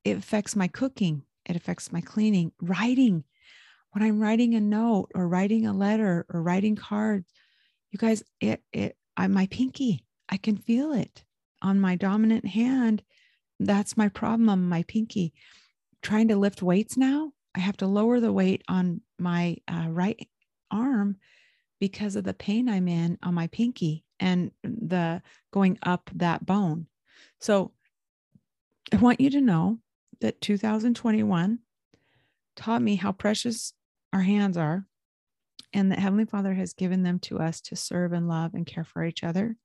it 0.04 0.18
affects 0.18 0.56
my 0.56 0.68
cooking, 0.68 1.24
it 1.46 1.56
affects 1.56 1.92
my 1.92 2.02
cleaning, 2.02 2.52
writing. 2.62 3.24
When 3.92 4.04
I'm 4.04 4.20
writing 4.20 4.54
a 4.54 4.62
note 4.62 5.12
or 5.16 5.28
writing 5.28 5.66
a 5.66 5.74
letter 5.74 6.26
or 6.30 6.42
writing 6.42 6.76
cards, 6.76 7.26
you 7.91 8.00
guys, 8.00 8.24
it, 8.41 8.62
it, 8.74 8.98
I, 9.15 9.27
my 9.27 9.48
pinky, 9.48 10.03
I 10.29 10.38
can 10.38 10.58
feel 10.58 10.94
it 10.94 11.24
on 11.62 11.79
my 11.79 11.96
dominant 11.96 12.46
hand. 12.46 13.03
That's 13.60 13.98
my 13.98 14.10
problem 14.10 14.50
on 14.50 14.67
my 14.67 14.84
pinky. 14.84 15.34
Trying 16.01 16.27
to 16.29 16.36
lift 16.36 16.62
weights 16.62 16.98
now, 16.98 17.32
I 17.56 17.60
have 17.60 17.77
to 17.77 17.88
lower 17.88 18.20
the 18.20 18.32
weight 18.32 18.63
on 18.67 19.01
my 19.17 19.58
uh, 19.67 19.88
right 19.89 20.27
arm 20.70 21.17
because 21.79 22.15
of 22.15 22.24
the 22.24 22.34
pain 22.34 22.70
I'm 22.70 22.88
in 22.88 23.17
on 23.24 23.34
my 23.34 23.48
pinky 23.48 24.03
and 24.20 24.51
the 24.63 25.22
going 25.51 25.77
up 25.84 26.10
that 26.15 26.46
bone. 26.46 26.88
So 27.39 27.72
I 28.91 28.98
want 28.98 29.22
you 29.22 29.29
to 29.32 29.41
know 29.41 29.79
that 30.22 30.41
2021 30.41 31.60
taught 32.56 32.82
me 32.82 32.96
how 32.96 33.12
precious 33.12 33.74
our 34.13 34.22
hands 34.22 34.58
are 34.58 34.86
and 35.74 35.91
that 35.91 36.00
Heavenly 36.00 36.25
Father 36.25 36.53
has 36.53 36.74
given 36.74 37.03
them 37.03 37.19
to 37.19 37.39
us 37.39 37.62
to 37.62 37.75
serve 37.75 38.13
and 38.13 38.27
love 38.27 38.53
and 38.53 38.65
care 38.65 38.83
for 38.83 39.03
each 39.03 39.24
other. 39.24 39.55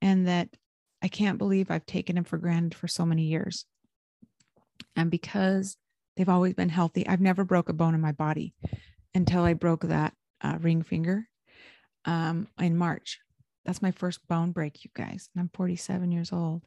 And 0.00 0.26
that 0.26 0.48
I 1.02 1.08
can't 1.08 1.38
believe 1.38 1.70
I've 1.70 1.86
taken 1.86 2.16
them 2.16 2.24
for 2.24 2.38
granted 2.38 2.74
for 2.74 2.88
so 2.88 3.04
many 3.06 3.24
years. 3.24 3.64
And 4.96 5.10
because 5.10 5.76
they've 6.16 6.28
always 6.28 6.54
been 6.54 6.68
healthy, 6.68 7.06
I've 7.06 7.20
never 7.20 7.44
broke 7.44 7.68
a 7.68 7.72
bone 7.72 7.94
in 7.94 8.00
my 8.00 8.12
body 8.12 8.54
until 9.14 9.44
I 9.44 9.54
broke 9.54 9.82
that 9.82 10.14
uh, 10.40 10.58
ring 10.60 10.82
finger 10.82 11.28
um, 12.04 12.48
in 12.58 12.76
March. 12.76 13.20
That's 13.64 13.82
my 13.82 13.90
first 13.90 14.26
bone 14.28 14.52
break, 14.52 14.84
you 14.84 14.90
guys. 14.94 15.28
And 15.34 15.40
I'm 15.40 15.50
47 15.54 16.10
years 16.10 16.32
old. 16.32 16.64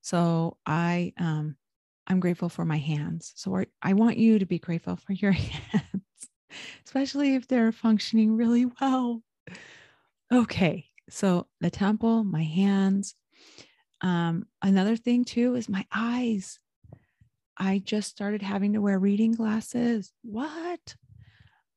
So 0.00 0.56
I 0.66 1.12
um, 1.18 1.56
I'm 2.06 2.20
grateful 2.20 2.48
for 2.48 2.64
my 2.64 2.78
hands. 2.78 3.32
So 3.36 3.62
I 3.82 3.92
want 3.92 4.16
you 4.16 4.38
to 4.38 4.46
be 4.46 4.58
grateful 4.58 4.96
for 4.96 5.12
your 5.12 5.32
hands, 5.32 6.02
especially 6.84 7.34
if 7.34 7.46
they're 7.46 7.72
functioning 7.72 8.36
really 8.36 8.66
well. 8.80 9.22
Okay, 10.32 10.86
so 11.08 11.46
the 11.60 11.70
temple, 11.70 12.24
my 12.24 12.42
hands. 12.42 13.14
Um, 14.00 14.46
another 14.62 14.96
thing 14.96 15.24
too 15.24 15.54
is 15.54 15.68
my 15.68 15.86
eyes. 15.92 16.58
I 17.56 17.78
just 17.84 18.10
started 18.10 18.42
having 18.42 18.74
to 18.74 18.80
wear 18.80 18.98
reading 18.98 19.32
glasses. 19.32 20.12
What? 20.22 20.94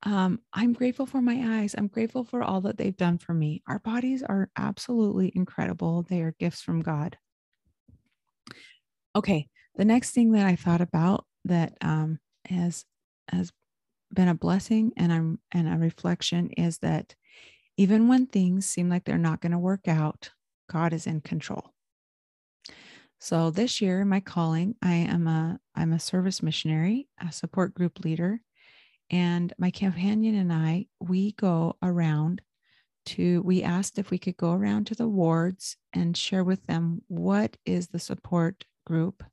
um, 0.04 0.40
I'm 0.52 0.72
grateful 0.72 1.06
for 1.06 1.22
my 1.22 1.60
eyes. 1.60 1.74
I'm 1.76 1.86
grateful 1.86 2.24
for 2.24 2.42
all 2.42 2.60
that 2.62 2.76
they've 2.76 2.96
done 2.96 3.18
for 3.18 3.34
me. 3.34 3.62
Our 3.68 3.78
bodies 3.78 4.22
are 4.22 4.50
absolutely 4.56 5.32
incredible. 5.34 6.02
They 6.02 6.22
are 6.22 6.34
gifts 6.38 6.62
from 6.62 6.82
God. 6.82 7.16
Okay, 9.14 9.48
the 9.76 9.84
next 9.84 10.10
thing 10.10 10.32
that 10.32 10.46
I 10.46 10.56
thought 10.56 10.80
about 10.80 11.26
that 11.44 11.76
um, 11.80 12.18
is 12.50 12.84
has 13.28 13.52
been 14.12 14.28
a 14.28 14.34
blessing 14.34 14.92
and 14.96 15.12
I'm 15.12 15.38
and 15.52 15.68
a 15.68 15.78
reflection 15.78 16.50
is 16.50 16.78
that 16.78 17.14
even 17.76 18.08
when 18.08 18.26
things 18.26 18.66
seem 18.66 18.88
like 18.88 19.04
they're 19.04 19.18
not 19.18 19.40
going 19.40 19.52
to 19.52 19.58
work 19.58 19.88
out, 19.88 20.30
God 20.70 20.92
is 20.92 21.06
in 21.06 21.20
control. 21.20 21.72
So 23.18 23.50
this 23.50 23.80
year, 23.80 24.04
my 24.04 24.20
calling, 24.20 24.74
I 24.82 24.94
am 24.94 25.26
a 25.26 25.58
I'm 25.74 25.92
a 25.92 26.00
service 26.00 26.42
missionary, 26.42 27.08
a 27.20 27.32
support 27.32 27.74
group 27.74 28.04
leader, 28.04 28.40
and 29.10 29.52
my 29.58 29.70
companion 29.70 30.34
and 30.34 30.52
I 30.52 30.86
we 31.00 31.32
go 31.32 31.76
around 31.82 32.42
to 33.04 33.42
we 33.42 33.62
asked 33.62 33.98
if 33.98 34.10
we 34.10 34.18
could 34.18 34.36
go 34.36 34.52
around 34.52 34.86
to 34.86 34.94
the 34.94 35.08
wards 35.08 35.76
and 35.92 36.16
share 36.16 36.44
with 36.44 36.66
them 36.66 37.02
what 37.08 37.56
is 37.66 37.88
the 37.88 37.98
support 37.98 38.64
group 38.86 39.24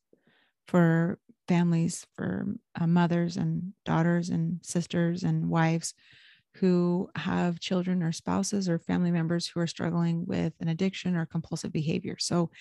for 0.68 1.20
families 1.50 2.06
for 2.16 2.46
uh, 2.80 2.88
mothers 2.88 3.36
and 3.36 3.74
daughters 3.84 4.30
and 4.30 4.60
sisters 4.62 5.24
and 5.24 5.50
wives 5.50 5.96
who 6.58 7.10
have 7.16 7.60
children 7.60 8.04
or 8.04 8.12
spouses 8.12 8.70
or 8.70 8.78
family 8.78 9.12
members 9.12 9.48
who 9.48 9.60
are 9.60 9.68
struggling 9.68 10.26
with 10.28 10.54
an 10.60 10.68
addiction 10.68 11.16
or 11.16 11.26
compulsive 11.26 11.74
behavior. 11.74 12.16
So 12.20 12.52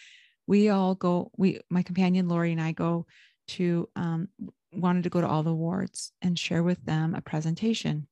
we 0.46 0.70
all 0.70 0.94
go, 0.94 1.30
we, 1.36 1.60
my 1.68 1.82
companion 1.82 2.28
Lori 2.28 2.52
and 2.52 2.60
I 2.60 2.72
go 2.72 3.06
to, 3.48 3.88
um, 3.94 4.28
wanted 4.72 5.04
to 5.04 5.10
go 5.10 5.20
to 5.20 5.28
all 5.28 5.42
the 5.42 5.54
wards 5.54 6.12
and 6.22 6.38
share 6.38 6.62
with 6.62 6.82
them 6.84 7.14
a 7.14 7.20
presentation. 7.20 8.06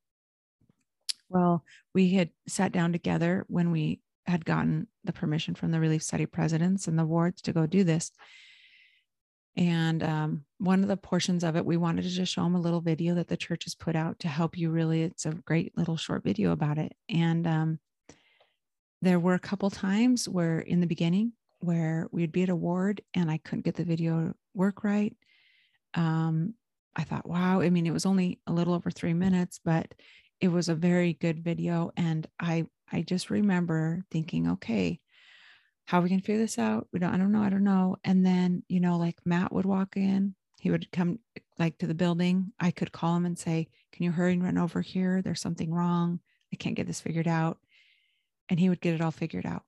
Well, 1.29 1.63
we 1.93 2.11
had 2.11 2.29
sat 2.47 2.71
down 2.71 2.91
together 2.91 3.45
when 3.47 3.71
we 3.71 3.99
had 4.27 4.45
gotten 4.45 4.87
the 5.03 5.13
permission 5.13 5.55
from 5.55 5.71
the 5.71 5.79
Relief 5.79 6.03
Society 6.03 6.25
presidents 6.27 6.87
and 6.87 6.99
the 6.99 7.05
wards 7.05 7.41
to 7.43 7.53
go 7.53 7.65
do 7.65 7.83
this. 7.83 8.11
And 9.57 10.03
um, 10.03 10.45
one 10.59 10.83
of 10.83 10.87
the 10.87 10.95
portions 10.95 11.43
of 11.43 11.55
it, 11.55 11.65
we 11.65 11.77
wanted 11.77 12.03
to 12.03 12.09
just 12.09 12.31
show 12.31 12.43
them 12.43 12.53
a 12.53 12.61
little 12.61 12.79
video 12.79 13.15
that 13.15 13.27
the 13.27 13.35
church 13.35 13.63
has 13.63 13.73
put 13.73 13.95
out 13.95 14.19
to 14.19 14.27
help 14.27 14.55
you 14.55 14.69
really. 14.69 15.01
It's 15.01 15.25
a 15.25 15.31
great 15.31 15.75
little 15.75 15.97
short 15.97 16.23
video 16.23 16.51
about 16.51 16.77
it. 16.77 16.93
And 17.09 17.47
um, 17.47 17.79
there 19.01 19.19
were 19.19 19.33
a 19.33 19.39
couple 19.39 19.71
times 19.71 20.29
where 20.29 20.59
in 20.59 20.79
the 20.79 20.87
beginning 20.87 21.33
where 21.59 22.07
we'd 22.11 22.31
be 22.31 22.43
at 22.43 22.49
a 22.49 22.55
ward 22.55 23.01
and 23.15 23.31
I 23.31 23.39
couldn't 23.39 23.65
get 23.65 23.73
the 23.73 23.83
video 23.83 24.33
work 24.53 24.83
right. 24.83 25.15
Um, 25.95 26.53
I 26.95 27.03
thought, 27.03 27.27
wow, 27.27 27.61
I 27.61 27.71
mean, 27.71 27.87
it 27.87 27.93
was 27.93 28.05
only 28.05 28.39
a 28.45 28.53
little 28.53 28.75
over 28.75 28.91
three 28.91 29.15
minutes, 29.15 29.59
but 29.65 29.91
it 30.39 30.49
was 30.49 30.69
a 30.69 30.75
very 30.75 31.13
good 31.13 31.43
video. 31.43 31.91
And 31.97 32.27
I 32.39 32.67
I 32.91 33.01
just 33.01 33.31
remember 33.31 34.03
thinking, 34.11 34.51
okay, 34.51 34.99
how 35.87 35.99
are 35.99 36.01
we 36.01 36.09
can 36.09 36.19
figure 36.19 36.41
this 36.41 36.59
out? 36.59 36.87
We 36.91 36.99
don't, 36.99 37.13
I 37.13 37.17
don't 37.17 37.31
know. 37.31 37.41
I 37.41 37.49
don't 37.49 37.63
know. 37.63 37.95
And 38.03 38.25
then, 38.25 38.61
you 38.67 38.81
know, 38.81 38.97
like 38.97 39.15
Matt 39.25 39.53
would 39.53 39.65
walk 39.65 39.95
in, 39.95 40.35
he 40.59 40.69
would 40.69 40.91
come 40.91 41.19
like 41.57 41.77
to 41.77 41.87
the 41.87 41.93
building. 41.93 42.51
I 42.59 42.71
could 42.71 42.91
call 42.91 43.15
him 43.15 43.25
and 43.25 43.39
say, 43.39 43.69
can 43.93 44.03
you 44.03 44.11
hurry 44.11 44.33
and 44.33 44.43
run 44.43 44.57
over 44.57 44.81
here? 44.81 45.21
There's 45.21 45.39
something 45.39 45.73
wrong. 45.73 46.19
I 46.51 46.57
can't 46.57 46.75
get 46.75 46.87
this 46.87 46.99
figured 46.99 47.27
out. 47.27 47.57
And 48.49 48.59
he 48.59 48.67
would 48.67 48.81
get 48.81 48.95
it 48.95 49.01
all 49.01 49.11
figured 49.11 49.45
out. 49.45 49.63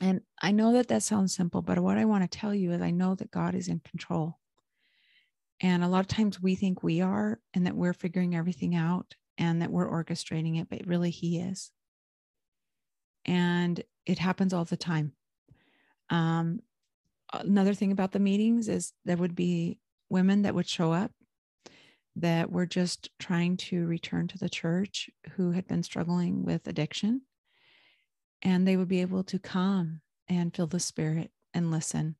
And 0.00 0.22
I 0.40 0.52
know 0.52 0.72
that 0.72 0.88
that 0.88 1.02
sounds 1.02 1.34
simple, 1.34 1.60
but 1.60 1.78
what 1.78 1.98
I 1.98 2.06
want 2.06 2.28
to 2.28 2.38
tell 2.38 2.54
you 2.54 2.72
is 2.72 2.80
I 2.80 2.90
know 2.92 3.14
that 3.16 3.30
God 3.30 3.54
is 3.54 3.68
in 3.68 3.80
control. 3.80 4.38
And 5.60 5.84
a 5.84 5.88
lot 5.88 6.00
of 6.00 6.08
times 6.08 6.40
we 6.40 6.54
think 6.54 6.82
we 6.82 7.02
are 7.02 7.38
and 7.52 7.66
that 7.66 7.76
we're 7.76 7.92
figuring 7.92 8.34
everything 8.34 8.74
out 8.74 9.14
and 9.36 9.60
that 9.60 9.70
we're 9.70 9.88
orchestrating 9.88 10.58
it, 10.58 10.70
but 10.70 10.86
really 10.86 11.10
He 11.10 11.38
is. 11.40 11.70
And 13.24 13.82
it 14.06 14.18
happens 14.18 14.52
all 14.52 14.64
the 14.64 14.76
time. 14.76 15.12
Um, 16.10 16.60
another 17.32 17.74
thing 17.74 17.92
about 17.92 18.12
the 18.12 18.18
meetings 18.18 18.68
is 18.68 18.92
there 19.04 19.16
would 19.16 19.34
be 19.34 19.78
women 20.08 20.42
that 20.42 20.54
would 20.54 20.68
show 20.68 20.92
up 20.92 21.12
that 22.16 22.50
were 22.50 22.66
just 22.66 23.10
trying 23.18 23.56
to 23.56 23.86
return 23.86 24.28
to 24.28 24.38
the 24.38 24.48
church 24.48 25.08
who 25.32 25.52
had 25.52 25.66
been 25.66 25.82
struggling 25.82 26.44
with 26.44 26.66
addiction. 26.66 27.22
And 28.42 28.66
they 28.66 28.76
would 28.76 28.88
be 28.88 29.00
able 29.00 29.24
to 29.24 29.38
come 29.38 30.00
and 30.28 30.54
feel 30.54 30.66
the 30.66 30.80
spirit 30.80 31.30
and 31.54 31.70
listen. 31.70 32.16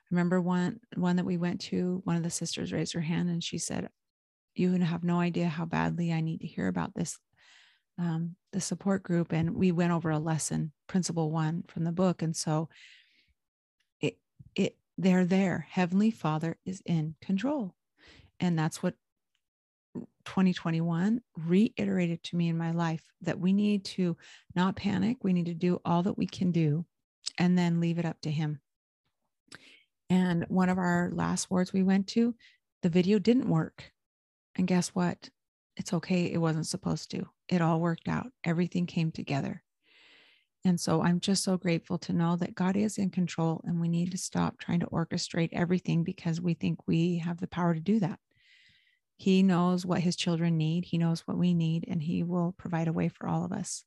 I 0.00 0.06
remember 0.10 0.40
one 0.40 0.80
one 0.96 1.16
that 1.16 1.24
we 1.24 1.38
went 1.38 1.60
to, 1.62 2.02
one 2.04 2.16
of 2.16 2.22
the 2.22 2.30
sisters 2.30 2.72
raised 2.72 2.92
her 2.92 3.00
hand 3.00 3.30
and 3.30 3.42
she 3.42 3.58
said, 3.58 3.88
You 4.54 4.72
have 4.72 5.04
no 5.04 5.20
idea 5.20 5.48
how 5.48 5.64
badly 5.64 6.12
I 6.12 6.20
need 6.20 6.40
to 6.40 6.46
hear 6.46 6.68
about 6.68 6.94
this 6.94 7.18
um, 7.98 8.36
the 8.52 8.60
support 8.60 9.02
group 9.02 9.32
and 9.32 9.54
we 9.54 9.72
went 9.72 9.92
over 9.92 10.10
a 10.10 10.18
lesson 10.18 10.72
principle 10.86 11.30
one 11.30 11.64
from 11.68 11.84
the 11.84 11.92
book. 11.92 12.22
And 12.22 12.36
so 12.36 12.68
it 14.00 14.18
it 14.54 14.76
they're 14.98 15.24
there. 15.24 15.66
Heavenly 15.70 16.10
father 16.10 16.56
is 16.64 16.82
in 16.84 17.14
control. 17.20 17.74
And 18.40 18.58
that's 18.58 18.82
what 18.82 18.94
2021 20.24 21.20
reiterated 21.46 22.22
to 22.22 22.36
me 22.36 22.48
in 22.48 22.56
my 22.56 22.70
life 22.70 23.04
that 23.20 23.38
we 23.38 23.52
need 23.52 23.84
to 23.84 24.16
not 24.54 24.76
panic. 24.76 25.18
We 25.22 25.32
need 25.32 25.46
to 25.46 25.54
do 25.54 25.80
all 25.84 26.02
that 26.02 26.18
we 26.18 26.26
can 26.26 26.50
do 26.50 26.84
and 27.38 27.58
then 27.58 27.80
leave 27.80 27.98
it 27.98 28.04
up 28.04 28.20
to 28.22 28.30
him. 28.30 28.60
And 30.10 30.44
one 30.48 30.68
of 30.68 30.78
our 30.78 31.10
last 31.12 31.50
wards 31.50 31.72
we 31.72 31.82
went 31.82 32.06
to 32.08 32.34
the 32.82 32.88
video 32.88 33.18
didn't 33.18 33.48
work. 33.48 33.92
And 34.56 34.66
guess 34.66 34.88
what? 34.88 35.30
It's 35.76 35.92
okay. 35.94 36.30
It 36.30 36.38
wasn't 36.38 36.66
supposed 36.66 37.10
to 37.12 37.28
it 37.52 37.60
all 37.60 37.80
worked 37.80 38.08
out. 38.08 38.32
Everything 38.44 38.86
came 38.86 39.12
together. 39.12 39.62
And 40.64 40.80
so 40.80 41.02
I'm 41.02 41.20
just 41.20 41.44
so 41.44 41.58
grateful 41.58 41.98
to 41.98 42.12
know 42.12 42.36
that 42.36 42.54
God 42.54 42.76
is 42.76 42.96
in 42.96 43.10
control 43.10 43.60
and 43.64 43.80
we 43.80 43.88
need 43.88 44.12
to 44.12 44.18
stop 44.18 44.58
trying 44.58 44.80
to 44.80 44.86
orchestrate 44.86 45.50
everything 45.52 46.02
because 46.02 46.40
we 46.40 46.54
think 46.54 46.78
we 46.86 47.18
have 47.18 47.40
the 47.40 47.48
power 47.48 47.74
to 47.74 47.80
do 47.80 48.00
that. 48.00 48.18
He 49.16 49.42
knows 49.42 49.84
what 49.84 50.00
his 50.00 50.16
children 50.16 50.56
need, 50.56 50.86
he 50.86 50.98
knows 50.98 51.20
what 51.26 51.36
we 51.36 51.52
need, 51.52 51.84
and 51.86 52.02
he 52.02 52.22
will 52.22 52.54
provide 52.56 52.88
a 52.88 52.92
way 52.92 53.08
for 53.08 53.28
all 53.28 53.44
of 53.44 53.52
us. 53.52 53.84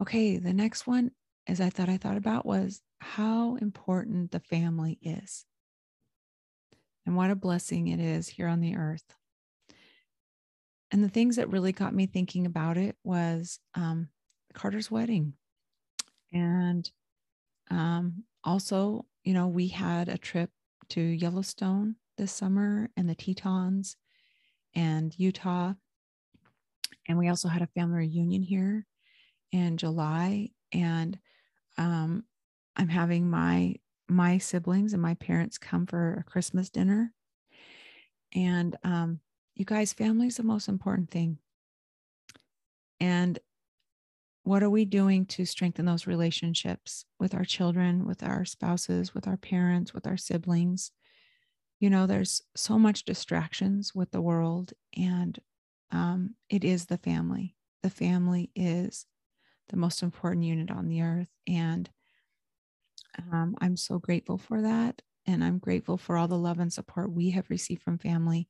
Okay, 0.00 0.38
the 0.38 0.54
next 0.54 0.86
one, 0.86 1.10
as 1.46 1.60
I 1.60 1.68
thought 1.68 1.88
I 1.88 1.98
thought 1.98 2.16
about, 2.16 2.46
was 2.46 2.80
how 3.00 3.56
important 3.56 4.30
the 4.30 4.40
family 4.40 4.98
is 5.02 5.44
and 7.04 7.14
what 7.14 7.30
a 7.30 7.36
blessing 7.36 7.88
it 7.88 8.00
is 8.00 8.28
here 8.28 8.46
on 8.46 8.60
the 8.60 8.76
earth 8.76 9.16
and 10.92 11.04
the 11.04 11.08
things 11.08 11.36
that 11.36 11.50
really 11.50 11.72
got 11.72 11.94
me 11.94 12.06
thinking 12.06 12.46
about 12.46 12.76
it 12.76 12.96
was 13.04 13.60
um, 13.74 14.08
Carter's 14.54 14.90
wedding. 14.90 15.34
And 16.32 16.90
um, 17.70 18.24
also, 18.44 19.06
you 19.24 19.34
know, 19.34 19.48
we 19.48 19.68
had 19.68 20.08
a 20.08 20.18
trip 20.18 20.50
to 20.90 21.00
Yellowstone 21.00 21.96
this 22.16 22.32
summer 22.32 22.90
and 22.96 23.08
the 23.08 23.14
Tetons 23.14 23.96
and 24.74 25.16
Utah. 25.18 25.74
And 27.08 27.18
we 27.18 27.28
also 27.28 27.48
had 27.48 27.62
a 27.62 27.68
family 27.68 27.98
reunion 27.98 28.42
here 28.42 28.86
in 29.52 29.76
July. 29.76 30.50
And 30.72 31.18
um, 31.78 32.24
I'm 32.76 32.88
having 32.88 33.28
my 33.28 33.76
my 34.08 34.38
siblings 34.38 34.92
and 34.92 35.00
my 35.00 35.14
parents 35.14 35.56
come 35.56 35.86
for 35.86 36.14
a 36.14 36.24
Christmas 36.24 36.68
dinner. 36.68 37.12
And 38.34 38.76
um, 38.82 39.20
you 39.60 39.66
guys, 39.66 39.92
family 39.92 40.26
is 40.26 40.38
the 40.38 40.42
most 40.42 40.68
important 40.68 41.10
thing. 41.10 41.36
And 42.98 43.38
what 44.42 44.62
are 44.62 44.70
we 44.70 44.86
doing 44.86 45.26
to 45.26 45.44
strengthen 45.44 45.84
those 45.84 46.06
relationships 46.06 47.04
with 47.18 47.34
our 47.34 47.44
children, 47.44 48.06
with 48.06 48.22
our 48.22 48.46
spouses, 48.46 49.14
with 49.14 49.28
our 49.28 49.36
parents, 49.36 49.92
with 49.92 50.06
our 50.06 50.16
siblings? 50.16 50.92
You 51.78 51.90
know, 51.90 52.06
there's 52.06 52.40
so 52.56 52.78
much 52.78 53.04
distractions 53.04 53.94
with 53.94 54.10
the 54.12 54.22
world, 54.22 54.72
and 54.96 55.38
um, 55.90 56.36
it 56.48 56.64
is 56.64 56.86
the 56.86 56.96
family. 56.96 57.54
The 57.82 57.90
family 57.90 58.50
is 58.56 59.04
the 59.68 59.76
most 59.76 60.02
important 60.02 60.46
unit 60.46 60.70
on 60.70 60.88
the 60.88 61.02
earth. 61.02 61.30
And 61.46 61.90
um, 63.30 63.56
I'm 63.60 63.76
so 63.76 63.98
grateful 63.98 64.38
for 64.38 64.62
that. 64.62 65.02
And 65.26 65.44
I'm 65.44 65.58
grateful 65.58 65.98
for 65.98 66.16
all 66.16 66.28
the 66.28 66.38
love 66.38 66.60
and 66.60 66.72
support 66.72 67.12
we 67.12 67.30
have 67.32 67.50
received 67.50 67.82
from 67.82 67.98
family 67.98 68.48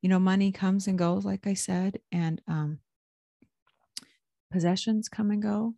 you 0.00 0.08
know, 0.08 0.18
money 0.18 0.52
comes 0.52 0.86
and 0.86 0.98
goes, 0.98 1.24
like 1.24 1.46
I 1.46 1.54
said, 1.54 2.00
and 2.12 2.40
um, 2.46 2.78
possessions 4.52 5.08
come 5.08 5.30
and 5.30 5.42
go, 5.42 5.74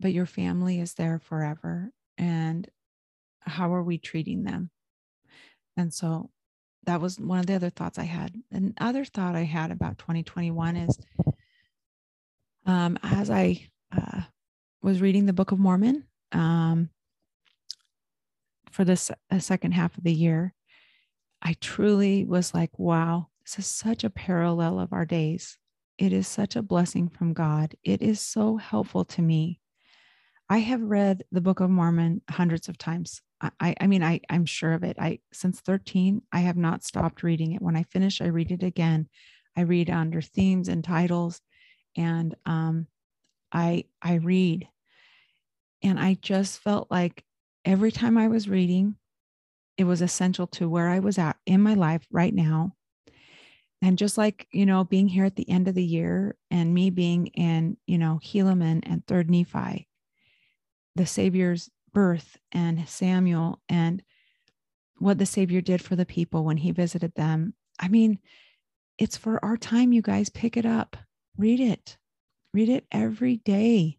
but 0.00 0.12
your 0.12 0.26
family 0.26 0.80
is 0.80 0.94
there 0.94 1.18
forever. 1.18 1.90
And 2.18 2.68
how 3.40 3.74
are 3.74 3.82
we 3.82 3.98
treating 3.98 4.44
them? 4.44 4.70
And 5.76 5.92
so 5.92 6.30
that 6.84 7.00
was 7.00 7.18
one 7.18 7.38
of 7.38 7.46
the 7.46 7.54
other 7.54 7.70
thoughts 7.70 7.98
I 7.98 8.04
had. 8.04 8.34
Another 8.50 9.04
thought 9.04 9.34
I 9.34 9.44
had 9.44 9.70
about 9.70 9.98
2021 9.98 10.76
is 10.76 10.98
um, 12.66 12.98
as 13.02 13.30
I 13.30 13.68
uh, 13.90 14.22
was 14.82 15.00
reading 15.00 15.26
the 15.26 15.32
Book 15.32 15.52
of 15.52 15.58
Mormon 15.58 16.04
um, 16.32 16.90
for 18.70 18.84
this 18.84 19.10
uh, 19.30 19.38
second 19.38 19.72
half 19.72 19.96
of 19.96 20.04
the 20.04 20.12
year, 20.12 20.54
I 21.40 21.54
truly 21.60 22.24
was 22.24 22.54
like, 22.54 22.78
wow, 22.78 23.28
this 23.44 23.58
is 23.58 23.66
such 23.66 24.04
a 24.04 24.10
parallel 24.10 24.78
of 24.78 24.92
our 24.92 25.04
days. 25.04 25.58
It 25.98 26.12
is 26.12 26.26
such 26.26 26.56
a 26.56 26.62
blessing 26.62 27.08
from 27.08 27.32
God. 27.32 27.74
It 27.84 28.02
is 28.02 28.20
so 28.20 28.56
helpful 28.56 29.04
to 29.06 29.22
me. 29.22 29.60
I 30.48 30.58
have 30.58 30.82
read 30.82 31.24
the 31.32 31.40
Book 31.40 31.60
of 31.60 31.70
Mormon 31.70 32.22
hundreds 32.28 32.68
of 32.68 32.78
times. 32.78 33.22
I, 33.58 33.74
I 33.80 33.86
mean, 33.86 34.02
I, 34.02 34.20
I'm 34.30 34.44
sure 34.44 34.72
of 34.72 34.84
it. 34.84 34.96
I 35.00 35.18
since 35.32 35.60
13, 35.60 36.22
I 36.32 36.40
have 36.40 36.56
not 36.56 36.84
stopped 36.84 37.22
reading 37.22 37.52
it. 37.52 37.62
When 37.62 37.76
I 37.76 37.84
finish, 37.84 38.20
I 38.20 38.26
read 38.26 38.52
it 38.52 38.62
again. 38.62 39.08
I 39.56 39.62
read 39.62 39.90
under 39.90 40.20
themes 40.20 40.68
and 40.68 40.84
titles, 40.84 41.40
and 41.96 42.34
um, 42.46 42.86
I 43.52 43.84
I 44.00 44.14
read, 44.14 44.68
and 45.82 45.98
I 45.98 46.14
just 46.20 46.60
felt 46.60 46.90
like 46.90 47.24
every 47.64 47.90
time 47.90 48.16
I 48.16 48.28
was 48.28 48.48
reading, 48.48 48.96
it 49.76 49.84
was 49.84 50.02
essential 50.02 50.46
to 50.48 50.68
where 50.68 50.88
I 50.88 51.00
was 51.00 51.18
at 51.18 51.36
in 51.46 51.60
my 51.60 51.74
life 51.74 52.06
right 52.10 52.32
now. 52.34 52.74
And 53.82 53.98
just 53.98 54.16
like, 54.16 54.46
you 54.52 54.64
know, 54.64 54.84
being 54.84 55.08
here 55.08 55.24
at 55.24 55.34
the 55.34 55.48
end 55.50 55.66
of 55.66 55.74
the 55.74 55.84
year 55.84 56.36
and 56.52 56.72
me 56.72 56.90
being 56.90 57.26
in, 57.26 57.76
you 57.84 57.98
know, 57.98 58.20
Helaman 58.22 58.80
and 58.86 59.04
Third 59.04 59.28
Nephi, 59.28 59.88
the 60.94 61.04
Savior's 61.04 61.68
birth 61.92 62.38
and 62.52 62.88
Samuel 62.88 63.60
and 63.68 64.02
what 64.98 65.18
the 65.18 65.26
Savior 65.26 65.60
did 65.60 65.82
for 65.82 65.96
the 65.96 66.06
people 66.06 66.44
when 66.44 66.58
he 66.58 66.70
visited 66.70 67.12
them. 67.16 67.54
I 67.80 67.88
mean, 67.88 68.20
it's 68.98 69.16
for 69.16 69.44
our 69.44 69.56
time, 69.56 69.92
you 69.92 70.00
guys. 70.00 70.28
Pick 70.28 70.56
it 70.56 70.64
up, 70.64 70.96
read 71.36 71.58
it, 71.58 71.98
read 72.54 72.68
it 72.68 72.86
every 72.92 73.38
day. 73.38 73.98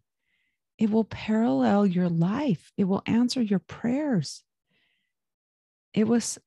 It 0.78 0.90
will 0.90 1.04
parallel 1.04 1.86
your 1.86 2.08
life, 2.08 2.72
it 2.78 2.84
will 2.84 3.02
answer 3.04 3.42
your 3.42 3.58
prayers. 3.58 4.42
It 5.92 6.08
was 6.08 6.38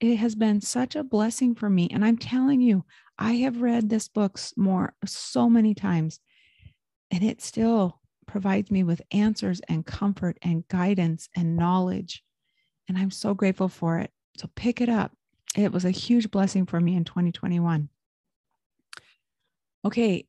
it 0.00 0.16
has 0.16 0.34
been 0.34 0.60
such 0.60 0.94
a 0.94 1.04
blessing 1.04 1.54
for 1.54 1.70
me 1.70 1.88
and 1.90 2.04
i'm 2.04 2.18
telling 2.18 2.60
you 2.60 2.84
i 3.18 3.32
have 3.32 3.62
read 3.62 3.88
this 3.88 4.08
book 4.08 4.38
more 4.56 4.94
so 5.04 5.48
many 5.48 5.74
times 5.74 6.20
and 7.10 7.22
it 7.22 7.40
still 7.40 8.00
provides 8.26 8.70
me 8.70 8.82
with 8.82 9.02
answers 9.12 9.60
and 9.68 9.86
comfort 9.86 10.38
and 10.42 10.66
guidance 10.68 11.28
and 11.36 11.56
knowledge. 11.56 12.22
And 12.88 12.98
I'm 12.98 13.10
so 13.10 13.34
grateful 13.34 13.68
for 13.68 13.98
it. 13.98 14.10
So 14.36 14.50
pick 14.56 14.80
it 14.80 14.88
up. 14.88 15.12
It 15.56 15.72
was 15.72 15.84
a 15.84 15.90
huge 15.90 16.30
blessing 16.30 16.66
for 16.66 16.80
me 16.80 16.96
in 16.96 17.04
2021. 17.04 17.88
Okay, 19.84 20.26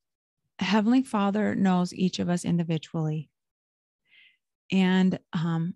Heavenly 0.59 1.01
Father 1.01 1.55
knows 1.55 1.93
each 1.93 2.19
of 2.19 2.29
us 2.29 2.45
individually. 2.45 3.29
And 4.71 5.19
um, 5.33 5.75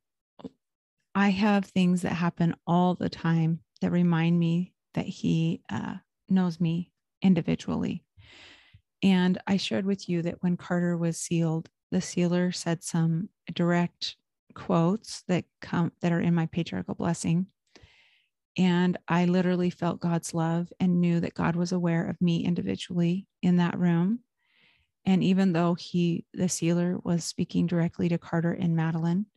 I 1.19 1.31
have 1.31 1.65
things 1.65 2.03
that 2.03 2.13
happen 2.13 2.55
all 2.65 2.95
the 2.95 3.09
time 3.09 3.59
that 3.81 3.91
remind 3.91 4.39
me 4.39 4.73
that 4.93 5.05
He 5.05 5.61
uh, 5.69 5.95
knows 6.29 6.61
me 6.61 6.93
individually. 7.21 8.05
And 9.03 9.37
I 9.45 9.57
shared 9.57 9.85
with 9.85 10.07
you 10.07 10.21
that 10.21 10.41
when 10.41 10.55
Carter 10.55 10.95
was 10.95 11.17
sealed, 11.17 11.67
the 11.91 11.99
sealer 11.99 12.53
said 12.53 12.85
some 12.85 13.27
direct 13.53 14.15
quotes 14.55 15.23
that 15.27 15.43
come 15.59 15.91
that 16.01 16.13
are 16.13 16.21
in 16.21 16.33
my 16.33 16.45
patriarchal 16.45 16.95
blessing 16.95 17.47
and 18.57 18.97
i 19.07 19.25
literally 19.25 19.69
felt 19.69 19.99
god's 19.99 20.33
love 20.33 20.73
and 20.79 20.99
knew 20.99 21.19
that 21.19 21.35
god 21.35 21.55
was 21.55 21.71
aware 21.71 22.09
of 22.09 22.19
me 22.19 22.43
individually 22.43 23.27
in 23.43 23.57
that 23.57 23.77
room 23.77 24.19
and 25.05 25.23
even 25.23 25.53
though 25.53 25.75
he 25.75 26.25
the 26.33 26.49
sealer 26.49 26.97
was 27.03 27.23
speaking 27.23 27.67
directly 27.67 28.09
to 28.09 28.17
carter 28.17 28.51
and 28.51 28.75
madeline 28.75 29.27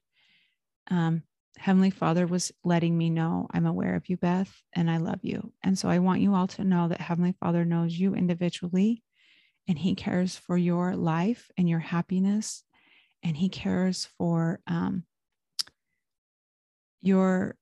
um, 0.90 1.23
heavenly 1.59 1.91
father 1.91 2.27
was 2.27 2.51
letting 2.65 2.97
me 2.97 3.11
know 3.11 3.47
i'm 3.53 3.67
aware 3.67 3.95
of 3.95 4.09
you 4.09 4.17
beth 4.17 4.53
and 4.75 4.91
i 4.91 4.97
love 4.97 5.21
you 5.23 5.53
and 5.62 5.79
so 5.79 5.88
i 5.88 5.99
want 5.99 6.21
you 6.21 6.35
all 6.35 6.47
to 6.47 6.65
know 6.65 6.88
that 6.88 7.01
heavenly 7.01 7.35
father 7.41 7.65
knows 7.65 7.97
you 7.97 8.15
individually 8.15 9.03
and 9.69 9.79
He 9.79 9.95
cares 9.95 10.37
for 10.37 10.57
your 10.57 10.97
life 10.97 11.51
and 11.57 11.69
your 11.69 11.79
happiness, 11.79 12.65
and 13.23 13.37
He 13.37 13.49
cares 13.49 14.09
for 14.19 14.61
um, 14.67 15.05
your. 17.01 17.57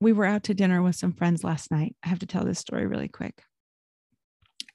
We 0.00 0.12
were 0.12 0.24
out 0.24 0.44
to 0.44 0.54
dinner 0.54 0.82
with 0.82 0.96
some 0.96 1.12
friends 1.12 1.44
last 1.44 1.70
night. 1.70 1.94
I 2.02 2.08
have 2.08 2.18
to 2.20 2.26
tell 2.26 2.44
this 2.44 2.58
story 2.58 2.86
really 2.86 3.06
quick. 3.06 3.42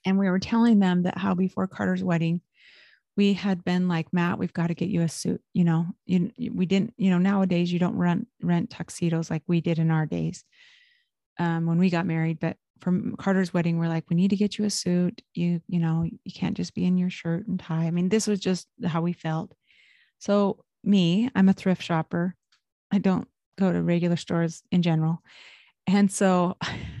And 0.06 0.18
we 0.18 0.30
were 0.30 0.38
telling 0.38 0.78
them 0.78 1.02
that 1.02 1.18
how 1.18 1.34
before 1.34 1.66
Carter's 1.66 2.02
wedding, 2.02 2.40
we 3.16 3.32
had 3.32 3.64
been 3.64 3.88
like, 3.88 4.12
Matt, 4.12 4.38
we've 4.38 4.52
got 4.52 4.68
to 4.68 4.74
get 4.74 4.88
you 4.88 5.02
a 5.02 5.08
suit. 5.08 5.42
You 5.54 5.64
know, 5.64 5.86
you, 6.04 6.30
we 6.52 6.66
didn't, 6.66 6.94
you 6.96 7.10
know, 7.10 7.18
nowadays 7.18 7.72
you 7.72 7.78
don't 7.78 7.96
rent 7.96 8.28
rent 8.42 8.70
tuxedos 8.70 9.30
like 9.30 9.42
we 9.46 9.60
did 9.60 9.78
in 9.78 9.90
our 9.90 10.06
days 10.06 10.44
um, 11.38 11.66
when 11.66 11.78
we 11.78 11.90
got 11.90 12.06
married. 12.06 12.38
But 12.40 12.56
from 12.80 13.16
Carter's 13.16 13.54
wedding, 13.54 13.78
we're 13.78 13.88
like, 13.88 14.04
we 14.10 14.16
need 14.16 14.30
to 14.30 14.36
get 14.36 14.58
you 14.58 14.64
a 14.66 14.70
suit. 14.70 15.22
You, 15.34 15.60
you 15.66 15.78
know, 15.78 16.04
you 16.04 16.32
can't 16.32 16.56
just 16.56 16.74
be 16.74 16.84
in 16.84 16.98
your 16.98 17.10
shirt 17.10 17.46
and 17.46 17.58
tie. 17.58 17.86
I 17.86 17.90
mean, 17.90 18.08
this 18.08 18.26
was 18.26 18.40
just 18.40 18.68
how 18.84 19.00
we 19.00 19.12
felt. 19.12 19.52
So, 20.18 20.64
me, 20.84 21.30
I'm 21.34 21.48
a 21.48 21.54
thrift 21.54 21.82
shopper. 21.82 22.34
I 22.92 22.98
don't 22.98 23.26
go 23.58 23.72
to 23.72 23.82
regular 23.82 24.16
stores 24.16 24.62
in 24.70 24.82
general. 24.82 25.22
And 25.86 26.10
so 26.10 26.56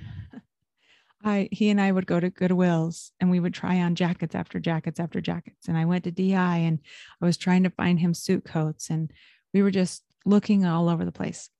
I 1.26 1.48
he 1.50 1.70
and 1.70 1.80
I 1.80 1.90
would 1.90 2.06
go 2.06 2.20
to 2.20 2.30
Goodwill's 2.30 3.10
and 3.20 3.30
we 3.30 3.40
would 3.40 3.52
try 3.52 3.80
on 3.80 3.96
jackets 3.96 4.34
after 4.34 4.60
jackets 4.60 5.00
after 5.00 5.20
jackets. 5.20 5.66
And 5.66 5.76
I 5.76 5.84
went 5.84 6.04
to 6.04 6.12
DI 6.12 6.32
and 6.34 6.78
I 7.20 7.24
was 7.24 7.36
trying 7.36 7.64
to 7.64 7.70
find 7.70 7.98
him 7.98 8.14
suit 8.14 8.44
coats 8.44 8.90
and 8.90 9.12
we 9.52 9.60
were 9.62 9.72
just 9.72 10.04
looking 10.24 10.64
all 10.64 10.88
over 10.88 11.04
the 11.04 11.12
place. 11.12 11.50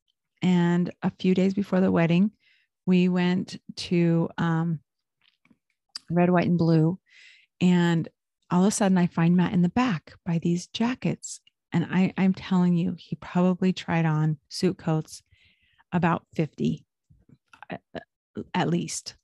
And 0.41 0.93
a 1.03 1.11
few 1.19 1.35
days 1.35 1.53
before 1.53 1.81
the 1.81 1.91
wedding, 1.91 2.31
we 2.87 3.09
went 3.09 3.61
to 3.77 4.29
um, 4.39 4.79
red, 6.11 6.31
white, 6.31 6.47
and 6.47 6.59
blue. 6.59 7.01
And 7.61 8.09
all 8.51 8.63
of 8.63 8.69
a 8.69 8.71
sudden, 8.71 8.99
I 8.99 9.09
find 9.09 9.37
Matt 9.37 9.53
in 9.53 9.63
the 9.63 9.69
back 9.69 10.15
by 10.25 10.39
these 10.39 10.69
jackets. 10.69 11.41
And 11.73 11.85
I, 11.91 12.13
I'm 12.17 12.35
telling 12.35 12.77
you, 12.77 12.95
he 12.97 13.17
probably 13.17 13.73
tried 13.73 14.05
on 14.05 14.39
suit 14.49 14.79
coats 14.79 15.23
about 15.93 16.25
50 16.37 16.85
uh, 17.71 17.79
at 18.55 18.69
least. 18.69 19.17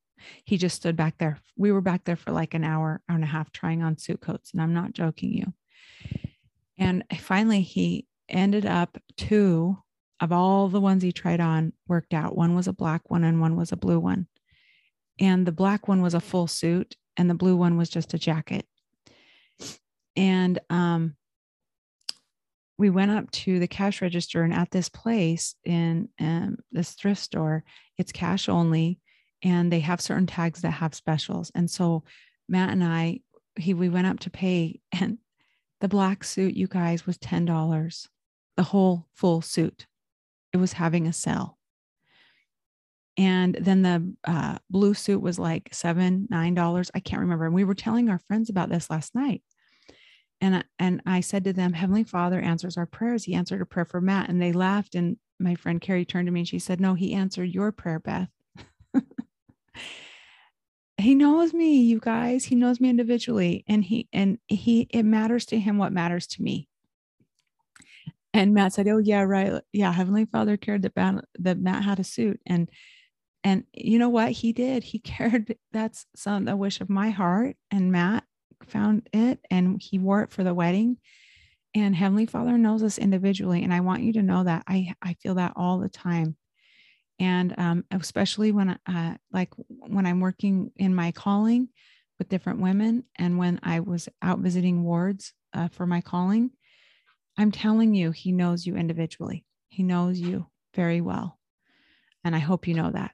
He 0.44 0.56
just 0.58 0.76
stood 0.76 0.96
back 0.96 1.18
there. 1.18 1.38
We 1.56 1.72
were 1.72 1.80
back 1.80 2.04
there 2.04 2.16
for 2.16 2.32
like 2.32 2.54
an 2.54 2.64
hour, 2.64 3.00
hour 3.08 3.16
and 3.16 3.24
a 3.24 3.28
half 3.28 3.52
trying 3.52 3.82
on 3.82 3.98
suit 3.98 4.20
coats. 4.20 4.52
And 4.52 4.60
I'm 4.60 4.74
not 4.74 4.92
joking 4.92 5.32
you. 5.32 5.52
And 6.78 7.04
finally, 7.18 7.60
he 7.60 8.06
ended 8.28 8.66
up 8.66 8.98
two 9.16 9.78
of 10.20 10.32
all 10.32 10.68
the 10.68 10.80
ones 10.80 11.02
he 11.02 11.12
tried 11.12 11.40
on 11.40 11.72
worked 11.88 12.14
out. 12.14 12.36
One 12.36 12.54
was 12.54 12.68
a 12.68 12.72
black 12.72 13.10
one 13.10 13.24
and 13.24 13.40
one 13.40 13.56
was 13.56 13.72
a 13.72 13.76
blue 13.76 13.98
one. 13.98 14.26
And 15.18 15.46
the 15.46 15.52
black 15.52 15.88
one 15.88 16.00
was 16.00 16.14
a 16.14 16.20
full 16.20 16.46
suit 16.46 16.96
and 17.16 17.28
the 17.28 17.34
blue 17.34 17.56
one 17.56 17.76
was 17.76 17.88
just 17.88 18.14
a 18.14 18.18
jacket. 18.18 18.66
And 20.16 20.58
um, 20.70 21.16
we 22.78 22.90
went 22.90 23.10
up 23.10 23.30
to 23.30 23.58
the 23.58 23.68
cash 23.68 24.02
register 24.02 24.42
and 24.42 24.54
at 24.54 24.70
this 24.70 24.88
place 24.88 25.54
in 25.64 26.08
um, 26.20 26.58
this 26.70 26.92
thrift 26.92 27.20
store, 27.20 27.64
it's 27.98 28.12
cash 28.12 28.48
only 28.48 29.00
and 29.42 29.72
they 29.72 29.80
have 29.80 30.00
certain 30.00 30.26
tags 30.26 30.62
that 30.62 30.70
have 30.70 30.94
specials. 30.94 31.50
And 31.54 31.70
so 31.70 32.04
Matt 32.48 32.70
and 32.70 32.84
I, 32.84 33.20
he 33.56 33.74
we 33.74 33.88
went 33.88 34.06
up 34.06 34.20
to 34.20 34.30
pay 34.30 34.80
and 34.92 35.18
the 35.80 35.88
black 35.88 36.22
suit, 36.22 36.54
you 36.54 36.68
guys, 36.68 37.06
was 37.06 37.18
$10, 37.18 38.08
the 38.56 38.62
whole 38.62 39.06
full 39.14 39.40
suit 39.40 39.86
it 40.52 40.58
was 40.58 40.74
having 40.74 41.06
a 41.06 41.12
sale. 41.12 41.58
And 43.16 43.56
then 43.60 43.82
the 43.82 44.14
uh, 44.24 44.58
blue 44.70 44.94
suit 44.94 45.20
was 45.20 45.38
like 45.38 45.68
seven, 45.72 46.26
nine 46.30 46.54
dollars. 46.54 46.90
I 46.94 47.00
can't 47.00 47.20
remember. 47.20 47.44
And 47.44 47.54
we 47.54 47.64
were 47.64 47.74
telling 47.74 48.08
our 48.08 48.18
friends 48.18 48.48
about 48.48 48.70
this 48.70 48.88
last 48.88 49.14
night. 49.14 49.42
And, 50.40 50.64
and 50.78 51.02
I 51.06 51.20
said 51.20 51.44
to 51.44 51.52
them, 51.52 51.72
Heavenly 51.72 52.04
Father 52.04 52.40
answers 52.40 52.76
our 52.76 52.86
prayers. 52.86 53.24
He 53.24 53.34
answered 53.34 53.60
a 53.60 53.66
prayer 53.66 53.84
for 53.84 54.00
Matt. 54.00 54.28
And 54.28 54.40
they 54.40 54.52
laughed. 54.52 54.94
And 54.94 55.18
my 55.38 55.54
friend 55.54 55.80
Carrie 55.80 56.04
turned 56.04 56.26
to 56.26 56.32
me 56.32 56.40
and 56.40 56.48
she 56.48 56.58
said, 56.58 56.80
No, 56.80 56.94
he 56.94 57.12
answered 57.12 57.50
your 57.50 57.70
prayer, 57.70 57.98
Beth. 57.98 58.28
He 60.98 61.14
knows 61.14 61.52
me, 61.52 61.82
you 61.82 61.98
guys. 61.98 62.44
He 62.44 62.54
knows 62.54 62.80
me 62.80 62.88
individually. 62.88 63.64
And 63.66 63.84
he 63.84 64.08
and 64.12 64.38
he 64.48 64.86
it 64.90 65.04
matters 65.04 65.46
to 65.46 65.58
him 65.58 65.78
what 65.78 65.92
matters 65.92 66.26
to 66.28 66.42
me. 66.42 66.68
And 68.34 68.54
Matt 68.54 68.72
said, 68.72 68.88
"Oh 68.88 68.98
yeah, 68.98 69.22
right. 69.22 69.62
Yeah, 69.72 69.92
Heavenly 69.92 70.24
Father 70.24 70.56
cared 70.56 70.82
that 70.82 70.96
Matt, 70.96 71.24
that 71.40 71.58
Matt 71.58 71.84
had 71.84 72.00
a 72.00 72.04
suit, 72.04 72.40
and 72.46 72.68
and 73.44 73.64
you 73.72 73.98
know 73.98 74.08
what 74.08 74.32
he 74.32 74.52
did? 74.52 74.84
He 74.84 74.98
cared. 75.00 75.56
That's 75.72 76.06
some 76.16 76.44
the 76.44 76.56
wish 76.56 76.80
of 76.80 76.88
my 76.88 77.10
heart. 77.10 77.56
And 77.70 77.92
Matt 77.92 78.24
found 78.64 79.08
it, 79.12 79.40
and 79.50 79.80
he 79.82 79.98
wore 79.98 80.22
it 80.22 80.30
for 80.32 80.44
the 80.44 80.54
wedding. 80.54 80.98
And 81.74 81.96
Heavenly 81.96 82.26
Father 82.26 82.58
knows 82.58 82.82
us 82.82 82.98
individually, 82.98 83.62
and 83.64 83.72
I 83.72 83.80
want 83.80 84.02
you 84.02 84.12
to 84.14 84.22
know 84.22 84.44
that 84.44 84.64
I 84.66 84.94
I 85.02 85.14
feel 85.14 85.34
that 85.36 85.52
all 85.56 85.78
the 85.78 85.88
time, 85.88 86.36
and 87.18 87.54
um, 87.58 87.84
especially 87.90 88.52
when 88.52 88.78
uh, 88.86 89.16
like 89.32 89.50
when 89.66 90.06
I'm 90.06 90.20
working 90.20 90.72
in 90.76 90.94
my 90.94 91.12
calling 91.12 91.68
with 92.18 92.28
different 92.28 92.60
women, 92.60 93.04
and 93.16 93.38
when 93.38 93.60
I 93.62 93.80
was 93.80 94.08
out 94.20 94.40
visiting 94.40 94.84
wards 94.84 95.32
uh, 95.54 95.68
for 95.68 95.86
my 95.86 96.00
calling." 96.00 96.50
I'm 97.38 97.50
telling 97.50 97.94
you, 97.94 98.10
he 98.10 98.30
knows 98.30 98.66
you 98.66 98.76
individually. 98.76 99.46
He 99.70 99.82
knows 99.82 100.18
you 100.18 100.48
very 100.74 101.00
well. 101.00 101.38
And 102.24 102.36
I 102.36 102.40
hope 102.40 102.68
you 102.68 102.74
know 102.74 102.90
that. 102.90 103.12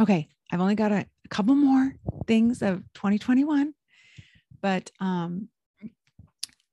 Okay. 0.00 0.28
I've 0.50 0.62
only 0.62 0.74
got 0.74 0.92
a, 0.92 1.04
a 1.24 1.28
couple 1.28 1.54
more 1.54 1.94
things 2.26 2.62
of 2.62 2.78
2021, 2.94 3.74
but 4.62 4.90
um, 4.98 5.50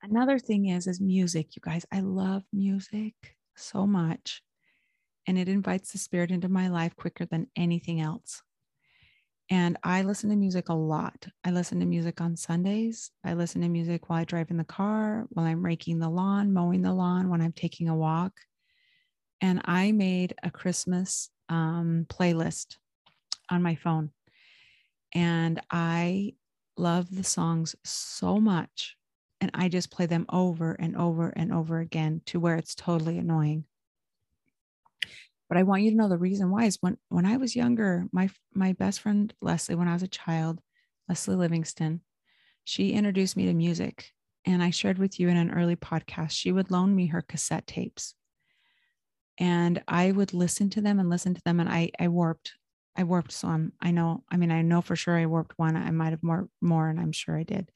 Another 0.09 0.39
thing 0.39 0.67
is 0.67 0.87
is 0.87 1.01
music, 1.01 1.55
you 1.55 1.61
guys. 1.61 1.85
I 1.91 1.99
love 1.99 2.43
music 2.53 3.13
so 3.55 3.85
much 3.85 4.41
and 5.27 5.37
it 5.37 5.49
invites 5.49 5.91
the 5.91 5.97
spirit 5.97 6.31
into 6.31 6.49
my 6.49 6.69
life 6.69 6.95
quicker 6.95 7.25
than 7.25 7.47
anything 7.55 7.99
else. 8.01 8.41
And 9.49 9.77
I 9.83 10.01
listen 10.01 10.29
to 10.29 10.35
music 10.35 10.69
a 10.69 10.73
lot. 10.73 11.27
I 11.43 11.51
listen 11.51 11.79
to 11.79 11.85
music 11.85 12.19
on 12.19 12.35
Sundays. 12.35 13.11
I 13.23 13.33
listen 13.33 13.61
to 13.61 13.69
music 13.69 14.09
while 14.09 14.19
I 14.19 14.25
drive 14.25 14.51
in 14.51 14.57
the 14.57 14.65
car, 14.65 15.25
while 15.29 15.45
I'm 15.45 15.63
raking 15.63 15.99
the 15.99 16.09
lawn, 16.09 16.51
mowing 16.51 16.81
the 16.81 16.93
lawn, 16.93 17.29
when 17.29 17.41
I'm 17.41 17.53
taking 17.53 17.87
a 17.87 17.95
walk. 17.95 18.33
And 19.39 19.61
I 19.65 19.91
made 19.91 20.33
a 20.43 20.51
Christmas 20.51 21.29
um, 21.47 22.05
playlist 22.09 22.77
on 23.49 23.61
my 23.61 23.75
phone. 23.75 24.11
And 25.13 25.61
I 25.71 26.33
love 26.75 27.13
the 27.15 27.23
songs 27.23 27.75
so 27.85 28.39
much. 28.39 28.97
And 29.39 29.51
I 29.53 29.69
just 29.69 29.91
play 29.91 30.07
them 30.07 30.25
over 30.29 30.73
and 30.73 30.97
over 30.97 31.29
and 31.29 31.53
over 31.53 31.79
again 31.79 32.21
to 32.25 32.39
where 32.39 32.55
it's 32.55 32.75
totally 32.75 33.17
annoying. 33.17 33.63
But 35.49 35.57
I 35.57 35.63
want 35.63 35.83
you 35.83 35.91
to 35.91 35.97
know 35.97 36.09
the 36.09 36.17
reason 36.17 36.51
why 36.51 36.65
is 36.65 36.77
when 36.81 36.97
when 37.09 37.25
I 37.25 37.37
was 37.37 37.55
younger, 37.55 38.07
my 38.11 38.29
my 38.53 38.73
best 38.73 39.01
friend 39.01 39.33
Leslie, 39.41 39.75
when 39.75 39.87
I 39.87 39.93
was 39.93 40.03
a 40.03 40.07
child, 40.07 40.59
Leslie 41.07 41.35
Livingston, 41.35 42.01
she 42.63 42.91
introduced 42.91 43.37
me 43.37 43.45
to 43.45 43.53
music. 43.53 44.11
And 44.45 44.63
I 44.63 44.69
shared 44.69 44.97
with 44.97 45.19
you 45.19 45.27
in 45.27 45.35
an 45.37 45.51
early 45.51 45.75
podcast, 45.75 46.31
she 46.31 46.51
would 46.51 46.71
loan 46.71 46.95
me 46.95 47.07
her 47.07 47.21
cassette 47.21 47.67
tapes. 47.67 48.15
And 49.37 49.83
I 49.87 50.11
would 50.11 50.33
listen 50.33 50.69
to 50.71 50.81
them 50.81 50.99
and 50.99 51.09
listen 51.09 51.33
to 51.33 51.41
them. 51.43 51.59
And 51.59 51.69
I 51.69 51.91
I 51.99 52.07
warped. 52.07 52.53
I 52.97 53.03
warped 53.03 53.31
some. 53.31 53.73
I 53.79 53.91
know, 53.91 54.23
I 54.31 54.37
mean, 54.37 54.51
I 54.51 54.63
know 54.63 54.81
for 54.81 54.95
sure 54.95 55.15
I 55.15 55.27
warped 55.27 55.53
one. 55.57 55.75
I 55.77 55.91
might 55.91 56.09
have 56.09 56.23
more 56.23 56.49
more, 56.61 56.89
and 56.89 56.99
I'm 56.99 57.11
sure 57.11 57.37
I 57.37 57.43
did. 57.43 57.71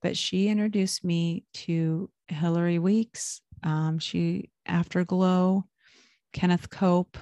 But 0.00 0.16
she 0.16 0.48
introduced 0.48 1.04
me 1.04 1.44
to 1.54 2.10
Hilary 2.28 2.78
Weeks. 2.78 3.40
Um, 3.62 3.98
she 3.98 4.50
Afterglow, 4.66 5.66
Kenneth 6.34 6.68
Cope. 6.68 7.16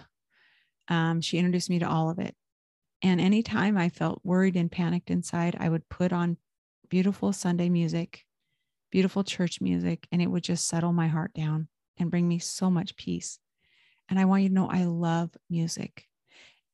Um, 0.88 1.20
she 1.20 1.38
introduced 1.38 1.70
me 1.70 1.78
to 1.78 1.88
all 1.88 2.10
of 2.10 2.18
it. 2.18 2.34
And 3.02 3.20
anytime 3.20 3.76
I 3.76 3.88
felt 3.88 4.20
worried 4.24 4.56
and 4.56 4.70
panicked 4.70 5.10
inside, 5.10 5.56
I 5.60 5.68
would 5.68 5.88
put 5.88 6.12
on 6.12 6.38
beautiful 6.88 7.32
Sunday 7.32 7.68
music, 7.68 8.24
beautiful 8.90 9.22
church 9.22 9.60
music, 9.60 10.08
and 10.10 10.20
it 10.20 10.26
would 10.26 10.42
just 10.42 10.66
settle 10.66 10.92
my 10.92 11.08
heart 11.08 11.32
down 11.34 11.68
and 11.98 12.10
bring 12.10 12.26
me 12.26 12.38
so 12.38 12.70
much 12.70 12.96
peace. 12.96 13.38
And 14.08 14.18
I 14.18 14.24
want 14.24 14.42
you 14.42 14.48
to 14.48 14.54
know 14.54 14.68
I 14.68 14.84
love 14.84 15.30
music. 15.48 16.06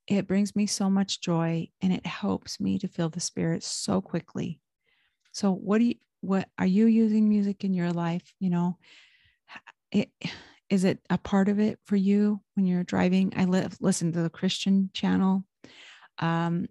It 0.06 0.26
brings 0.26 0.56
me 0.56 0.66
so 0.66 0.88
much 0.88 1.20
joy 1.20 1.68
and 1.82 1.92
it 1.92 2.06
helps 2.06 2.60
me 2.60 2.78
to 2.78 2.88
feel 2.88 3.10
the 3.10 3.20
spirit 3.20 3.62
so 3.62 4.00
quickly. 4.00 4.60
So 5.32 5.52
what 5.52 5.78
do 5.78 5.84
you 5.84 5.94
what 6.20 6.48
are 6.58 6.66
you 6.66 6.86
using 6.86 7.28
music 7.28 7.62
in 7.62 7.74
your 7.74 7.92
life? 7.92 8.34
You 8.40 8.50
know, 8.50 8.78
it 9.92 10.10
is 10.70 10.84
it 10.84 11.00
a 11.08 11.18
part 11.18 11.48
of 11.48 11.58
it 11.58 11.78
for 11.86 11.96
you 11.96 12.40
when 12.54 12.66
you're 12.66 12.84
driving? 12.84 13.32
I 13.36 13.44
li- 13.44 13.66
listen 13.80 14.12
to 14.12 14.22
the 14.22 14.30
Christian 14.30 14.90
channel. 14.92 15.44
Um, 16.18 16.68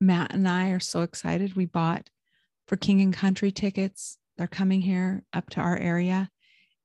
Matt 0.00 0.32
and 0.32 0.48
I 0.48 0.70
are 0.70 0.80
so 0.80 1.02
excited. 1.02 1.54
We 1.54 1.66
bought 1.66 2.08
for 2.66 2.76
King 2.76 3.00
and 3.02 3.12
Country 3.12 3.52
tickets. 3.52 4.16
They're 4.38 4.46
coming 4.46 4.80
here 4.80 5.22
up 5.32 5.50
to 5.50 5.60
our 5.60 5.76
area, 5.76 6.30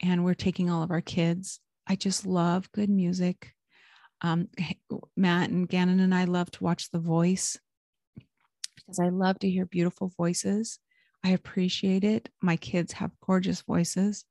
and 0.02 0.26
we're 0.26 0.34
taking 0.34 0.69
all 0.69 0.84
of 0.84 0.91
our 0.91 1.02
kids. 1.02 1.60
I 1.88 1.95
just 1.95 2.26
love 2.26 2.71
good 2.71 2.89
music. 2.89 3.54
Um, 4.21 4.50
Matt 5.15 5.50
and 5.52 5.69
Gannon 5.69 6.00
and 6.00 6.13
I 6.13 6.26
love 6.26 6.52
to 6.52 6.63
watch 6.63 6.89
The 6.91 7.00
Voice 7.00 7.58
because 8.76 9.00
I 9.00 9.10
love 9.10 9.39
to 9.39 9.50
hear 9.50 9.65
beautiful 9.65 10.12
voices. 10.17 10.80
I 11.24 11.30
appreciate 11.30 12.04
it. 12.04 12.30
My 12.41 12.56
kids 12.58 12.93
have 12.93 13.12
gorgeous 13.26 13.62
voices. 13.62 14.26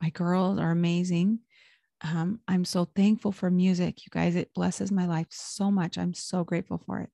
My 0.00 0.10
girls 0.10 0.58
are 0.58 0.70
amazing. 0.70 1.40
Um, 2.02 2.40
I'm 2.46 2.64
so 2.64 2.84
thankful 2.84 3.32
for 3.32 3.50
music. 3.50 4.04
You 4.04 4.10
guys, 4.10 4.36
it 4.36 4.52
blesses 4.54 4.92
my 4.92 5.06
life 5.06 5.28
so 5.30 5.70
much. 5.70 5.96
I'm 5.96 6.14
so 6.14 6.44
grateful 6.44 6.78
for 6.78 7.00
it. 7.00 7.10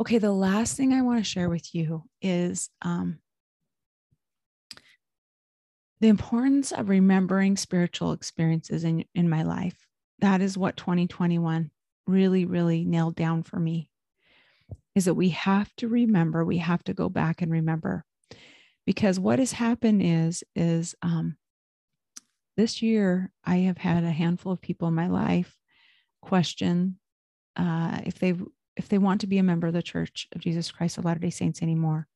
Okay, 0.00 0.18
the 0.18 0.32
last 0.32 0.76
thing 0.76 0.92
I 0.92 1.02
want 1.02 1.18
to 1.18 1.28
share 1.28 1.48
with 1.48 1.74
you 1.74 2.04
is 2.22 2.70
um, 2.82 3.18
the 6.00 6.08
importance 6.08 6.72
of 6.72 6.88
remembering 6.88 7.56
spiritual 7.56 8.12
experiences 8.12 8.84
in, 8.84 9.04
in 9.14 9.28
my 9.28 9.42
life. 9.42 9.86
That 10.20 10.40
is 10.40 10.58
what 10.58 10.76
2021 10.76 11.70
really, 12.06 12.44
really 12.44 12.84
nailed 12.84 13.16
down 13.16 13.42
for 13.42 13.58
me 13.58 13.90
is 14.94 15.04
that 15.04 15.14
we 15.14 15.28
have 15.30 15.74
to 15.76 15.86
remember, 15.86 16.44
we 16.44 16.58
have 16.58 16.82
to 16.84 16.94
go 16.94 17.08
back 17.08 17.40
and 17.40 17.52
remember 17.52 18.04
because 18.88 19.20
what 19.20 19.38
has 19.38 19.52
happened 19.52 20.00
is 20.02 20.42
is 20.56 20.94
um, 21.02 21.36
this 22.56 22.80
year 22.80 23.30
i 23.44 23.56
have 23.56 23.76
had 23.76 24.02
a 24.02 24.10
handful 24.10 24.50
of 24.50 24.62
people 24.62 24.88
in 24.88 24.94
my 24.94 25.08
life 25.08 25.58
question 26.22 26.98
uh, 27.56 28.00
if 28.06 28.18
they 28.18 28.32
if 28.78 28.88
they 28.88 28.96
want 28.96 29.20
to 29.20 29.26
be 29.26 29.36
a 29.36 29.42
member 29.42 29.66
of 29.66 29.74
the 29.74 29.82
church 29.82 30.26
of 30.34 30.40
jesus 30.40 30.70
christ 30.70 30.96
of 30.96 31.04
latter 31.04 31.20
day 31.20 31.28
saints 31.28 31.60
anymore 31.60 32.06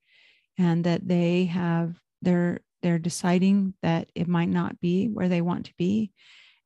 and 0.56 0.84
that 0.84 1.06
they 1.06 1.44
have 1.44 2.00
they're 2.22 2.60
they're 2.82 2.98
deciding 2.98 3.74
that 3.82 4.08
it 4.14 4.26
might 4.26 4.48
not 4.48 4.80
be 4.80 5.08
where 5.08 5.28
they 5.28 5.42
want 5.42 5.66
to 5.66 5.74
be 5.76 6.10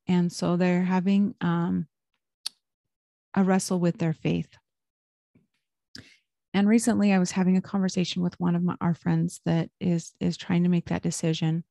and 0.06 0.30
so 0.30 0.56
they're 0.56 0.84
having 0.84 1.34
um, 1.40 1.88
a 3.34 3.42
wrestle 3.42 3.80
with 3.80 3.98
their 3.98 4.12
faith 4.12 4.56
and 6.56 6.66
recently 6.66 7.12
I 7.12 7.18
was 7.18 7.32
having 7.32 7.58
a 7.58 7.60
conversation 7.60 8.22
with 8.22 8.40
one 8.40 8.56
of 8.56 8.62
my, 8.62 8.76
our 8.80 8.94
friends 8.94 9.42
that 9.44 9.68
is 9.78 10.14
is 10.20 10.38
trying 10.38 10.62
to 10.62 10.70
make 10.70 10.86
that 10.86 11.02
decision. 11.02 11.64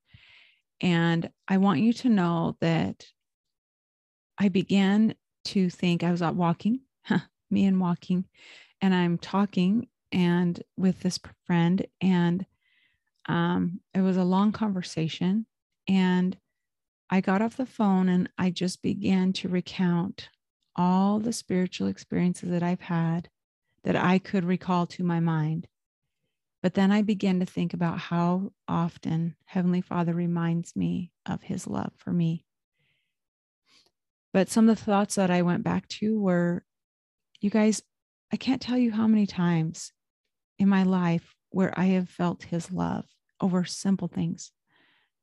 And 0.80 1.28
I 1.48 1.56
want 1.56 1.80
you 1.80 1.92
to 1.94 2.08
know 2.08 2.56
that 2.60 3.04
I 4.38 4.48
began 4.48 5.16
to 5.46 5.70
think 5.70 6.04
I 6.04 6.12
was 6.12 6.22
out 6.22 6.36
walking, 6.36 6.82
me 7.50 7.66
and 7.66 7.80
walking, 7.80 8.26
and 8.80 8.94
I'm 8.94 9.18
talking 9.18 9.88
and 10.12 10.62
with 10.76 11.00
this 11.00 11.18
friend 11.44 11.84
and 12.00 12.46
um, 13.28 13.80
it 13.92 14.02
was 14.02 14.16
a 14.16 14.22
long 14.22 14.52
conversation 14.52 15.46
and 15.88 16.36
I 17.10 17.20
got 17.20 17.42
off 17.42 17.56
the 17.56 17.66
phone 17.66 18.08
and 18.08 18.30
I 18.38 18.50
just 18.50 18.82
began 18.82 19.32
to 19.32 19.48
recount 19.48 20.28
all 20.76 21.18
the 21.18 21.32
spiritual 21.32 21.88
experiences 21.88 22.50
that 22.50 22.62
I've 22.62 22.82
had 22.82 23.30
that 23.86 23.96
I 23.96 24.18
could 24.18 24.44
recall 24.44 24.84
to 24.88 25.04
my 25.04 25.20
mind. 25.20 25.68
But 26.60 26.74
then 26.74 26.90
I 26.90 27.02
began 27.02 27.38
to 27.38 27.46
think 27.46 27.72
about 27.72 27.98
how 27.98 28.50
often 28.66 29.36
Heavenly 29.44 29.80
Father 29.80 30.12
reminds 30.12 30.74
me 30.74 31.12
of 31.24 31.42
his 31.42 31.68
love 31.68 31.92
for 31.96 32.12
me. 32.12 32.44
But 34.32 34.48
some 34.48 34.68
of 34.68 34.76
the 34.76 34.84
thoughts 34.84 35.14
that 35.14 35.30
I 35.30 35.42
went 35.42 35.62
back 35.62 35.86
to 35.88 36.20
were 36.20 36.64
you 37.40 37.48
guys, 37.48 37.80
I 38.32 38.36
can't 38.36 38.60
tell 38.60 38.76
you 38.76 38.90
how 38.90 39.06
many 39.06 39.24
times 39.24 39.92
in 40.58 40.68
my 40.68 40.82
life 40.82 41.36
where 41.50 41.72
I 41.78 41.84
have 41.84 42.08
felt 42.08 42.42
his 42.42 42.72
love 42.72 43.04
over 43.40 43.64
simple 43.64 44.08
things. 44.08 44.50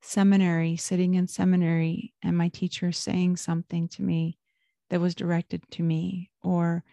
Seminary, 0.02 0.78
sitting 0.78 1.16
in 1.16 1.28
seminary, 1.28 2.14
and 2.24 2.38
my 2.38 2.48
teacher 2.48 2.94
saying 2.94 3.36
something 3.38 3.90
to 3.90 4.02
me 4.02 4.38
that 4.90 5.02
was 5.02 5.16
directed 5.16 5.64
to 5.72 5.84
me, 5.84 6.30
or 6.42 6.84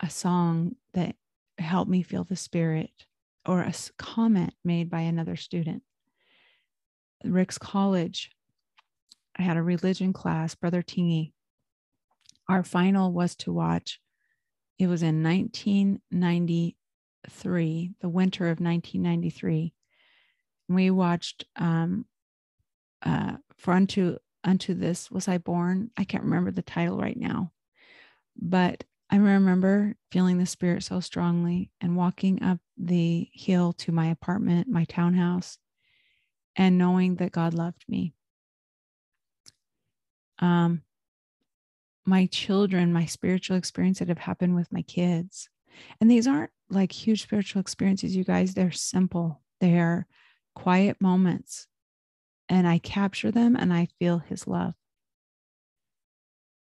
a 0.00 0.10
song 0.10 0.74
that 0.96 1.14
helped 1.58 1.90
me 1.90 2.02
feel 2.02 2.24
the 2.24 2.34
spirit 2.34 2.90
or 3.46 3.60
a 3.60 3.72
comment 3.98 4.52
made 4.64 4.90
by 4.90 5.02
another 5.02 5.36
student. 5.36 5.84
Ricks 7.24 7.58
College, 7.58 8.32
I 9.38 9.42
had 9.42 9.56
a 9.56 9.62
religion 9.62 10.12
class, 10.12 10.56
Brother 10.56 10.82
Tingy. 10.82 11.32
Our 12.48 12.64
final 12.64 13.12
was 13.12 13.36
to 13.36 13.52
watch, 13.52 14.00
it 14.78 14.86
was 14.86 15.02
in 15.02 15.22
1993, 15.22 17.90
the 18.00 18.08
winter 18.08 18.44
of 18.44 18.60
1993. 18.60 19.74
We 20.68 20.90
watched 20.90 21.44
um, 21.56 22.06
uh, 23.02 23.36
For 23.56 23.74
Unto, 23.74 24.16
Unto 24.44 24.74
This 24.74 25.10
Was 25.10 25.28
I 25.28 25.38
Born. 25.38 25.90
I 25.96 26.04
can't 26.04 26.24
remember 26.24 26.50
the 26.50 26.62
title 26.62 26.98
right 26.98 27.16
now, 27.16 27.52
but 28.36 28.84
I 29.10 29.16
remember 29.16 29.94
feeling 30.10 30.38
the 30.38 30.46
spirit 30.46 30.82
so 30.82 31.00
strongly 31.00 31.70
and 31.80 31.96
walking 31.96 32.42
up 32.42 32.58
the 32.76 33.28
hill 33.32 33.72
to 33.74 33.92
my 33.92 34.06
apartment, 34.08 34.68
my 34.68 34.84
townhouse, 34.84 35.58
and 36.56 36.76
knowing 36.76 37.16
that 37.16 37.32
God 37.32 37.54
loved 37.54 37.84
me. 37.88 38.14
Um, 40.40 40.82
my 42.04 42.26
children, 42.26 42.92
my 42.92 43.06
spiritual 43.06 43.56
experience 43.56 43.98
that 43.98 44.08
have 44.08 44.18
happened 44.18 44.54
with 44.54 44.72
my 44.72 44.82
kids. 44.82 45.48
And 46.00 46.10
these 46.10 46.26
aren't 46.26 46.50
like 46.68 46.92
huge 46.92 47.22
spiritual 47.22 47.60
experiences, 47.60 48.16
you 48.16 48.24
guys. 48.24 48.54
They're 48.54 48.72
simple, 48.72 49.42
they're 49.60 50.06
quiet 50.54 51.00
moments. 51.00 51.66
And 52.48 52.66
I 52.66 52.78
capture 52.78 53.30
them 53.30 53.56
and 53.56 53.72
I 53.72 53.88
feel 53.98 54.18
his 54.18 54.46
love. 54.46 54.74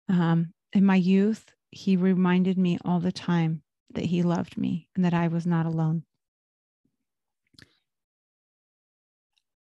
Um, 0.08 0.52
in 0.72 0.84
my 0.84 0.96
youth, 0.96 1.53
he 1.74 1.96
reminded 1.96 2.56
me 2.56 2.78
all 2.84 3.00
the 3.00 3.12
time 3.12 3.62
that 3.94 4.04
he 4.04 4.22
loved 4.22 4.56
me 4.56 4.88
and 4.94 5.04
that 5.04 5.14
I 5.14 5.28
was 5.28 5.46
not 5.46 5.66
alone. 5.66 6.04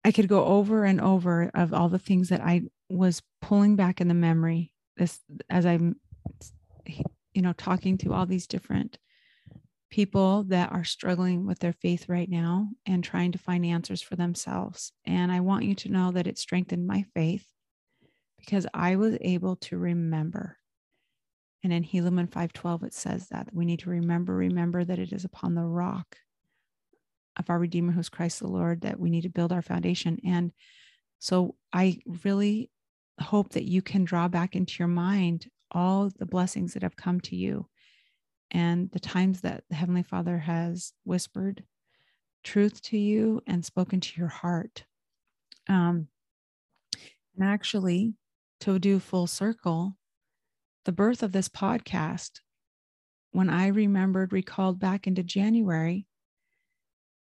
I 0.03 0.11
could 0.11 0.27
go 0.27 0.45
over 0.45 0.85
and 0.85 0.99
over 0.99 1.51
of 1.53 1.73
all 1.73 1.89
the 1.89 1.99
things 1.99 2.29
that 2.29 2.41
I 2.41 2.63
was 2.89 3.21
pulling 3.41 3.75
back 3.75 4.01
in 4.01 4.07
the 4.07 4.13
memory 4.13 4.71
this 4.97 5.19
as 5.49 5.65
I'm 5.65 5.95
you 7.33 7.41
know 7.41 7.53
talking 7.53 7.97
to 7.99 8.13
all 8.13 8.25
these 8.25 8.47
different 8.47 8.97
people 9.89 10.43
that 10.45 10.71
are 10.71 10.83
struggling 10.83 11.45
with 11.45 11.59
their 11.59 11.73
faith 11.73 12.07
right 12.09 12.29
now 12.29 12.69
and 12.85 13.03
trying 13.03 13.31
to 13.31 13.39
find 13.39 13.65
answers 13.65 14.01
for 14.01 14.15
themselves. 14.15 14.91
And 15.05 15.31
I 15.31 15.39
want 15.39 15.65
you 15.65 15.73
to 15.75 15.89
know 15.89 16.11
that 16.11 16.27
it 16.27 16.37
strengthened 16.37 16.85
my 16.85 17.05
faith 17.15 17.45
because 18.37 18.67
I 18.73 18.97
was 18.97 19.17
able 19.21 19.55
to 19.57 19.77
remember. 19.77 20.57
And 21.63 21.73
in 21.73 21.83
Helaman 21.83 22.29
5:12 22.29 22.83
it 22.83 22.93
says 22.93 23.27
that 23.29 23.53
we 23.53 23.65
need 23.65 23.79
to 23.79 23.89
remember 23.89 24.33
remember 24.35 24.83
that 24.83 24.99
it 24.99 25.11
is 25.11 25.25
upon 25.25 25.55
the 25.55 25.65
rock 25.65 26.17
of 27.37 27.49
our 27.49 27.59
redeemer 27.59 27.91
who's 27.91 28.09
Christ 28.09 28.39
the 28.39 28.47
Lord 28.47 28.81
that 28.81 28.99
we 28.99 29.09
need 29.09 29.21
to 29.21 29.29
build 29.29 29.51
our 29.51 29.61
foundation 29.61 30.19
and 30.25 30.51
so 31.19 31.55
I 31.73 31.99
really 32.05 32.71
hope 33.19 33.49
that 33.49 33.65
you 33.65 33.81
can 33.81 34.05
draw 34.05 34.27
back 34.29 34.55
into 34.55 34.75
your 34.79 34.87
mind 34.87 35.49
all 35.71 36.09
the 36.17 36.25
blessings 36.25 36.73
that 36.73 36.83
have 36.83 36.95
come 36.95 37.19
to 37.21 37.35
you 37.35 37.67
and 38.51 38.89
the 38.91 38.99
times 38.99 39.41
that 39.41 39.63
the 39.69 39.75
Heavenly 39.75 40.03
Father 40.03 40.39
has 40.39 40.93
whispered 41.03 41.63
truth 42.43 42.81
to 42.81 42.97
you 42.97 43.41
and 43.45 43.63
spoken 43.63 43.99
to 43.99 44.19
your 44.19 44.29
heart. 44.29 44.85
Um, 45.67 46.07
and 47.35 47.47
actually, 47.47 48.15
to 48.61 48.79
do 48.79 48.99
full 48.99 49.27
circle, 49.27 49.95
the 50.89 50.93
birth 50.93 51.21
of 51.21 51.31
this 51.31 51.47
podcast, 51.47 52.39
when 53.29 53.47
I 53.47 53.67
remembered, 53.67 54.33
recalled 54.33 54.79
back 54.79 55.05
into 55.05 55.21
January, 55.21 56.07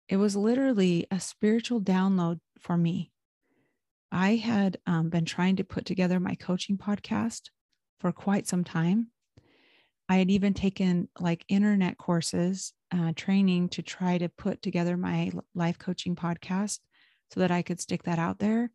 it 0.09 0.17
was 0.17 0.35
literally 0.35 1.07
a 1.09 1.21
spiritual 1.21 1.79
download 1.79 2.41
for 2.59 2.75
me. 2.75 3.13
I 4.11 4.35
had 4.35 4.79
um, 4.85 5.07
been 5.09 5.23
trying 5.23 5.55
to 5.55 5.63
put 5.63 5.85
together 5.85 6.19
my 6.19 6.35
coaching 6.35 6.77
podcast 6.77 7.43
for 8.01 8.11
quite 8.11 8.47
some 8.47 8.65
time. 8.65 9.07
I 10.09 10.17
had 10.17 10.29
even 10.29 10.53
taken 10.53 11.07
like 11.17 11.45
internet 11.47 11.97
courses, 11.97 12.73
uh, 12.91 13.13
training 13.15 13.69
to 13.69 13.81
try 13.81 14.17
to 14.17 14.27
put 14.27 14.61
together 14.61 14.97
my 14.97 15.31
life 15.55 15.79
coaching 15.79 16.17
podcast 16.17 16.79
so 17.31 17.39
that 17.39 17.49
I 17.49 17.61
could 17.61 17.79
stick 17.79 18.03
that 18.03 18.19
out 18.19 18.39
there. 18.39 18.71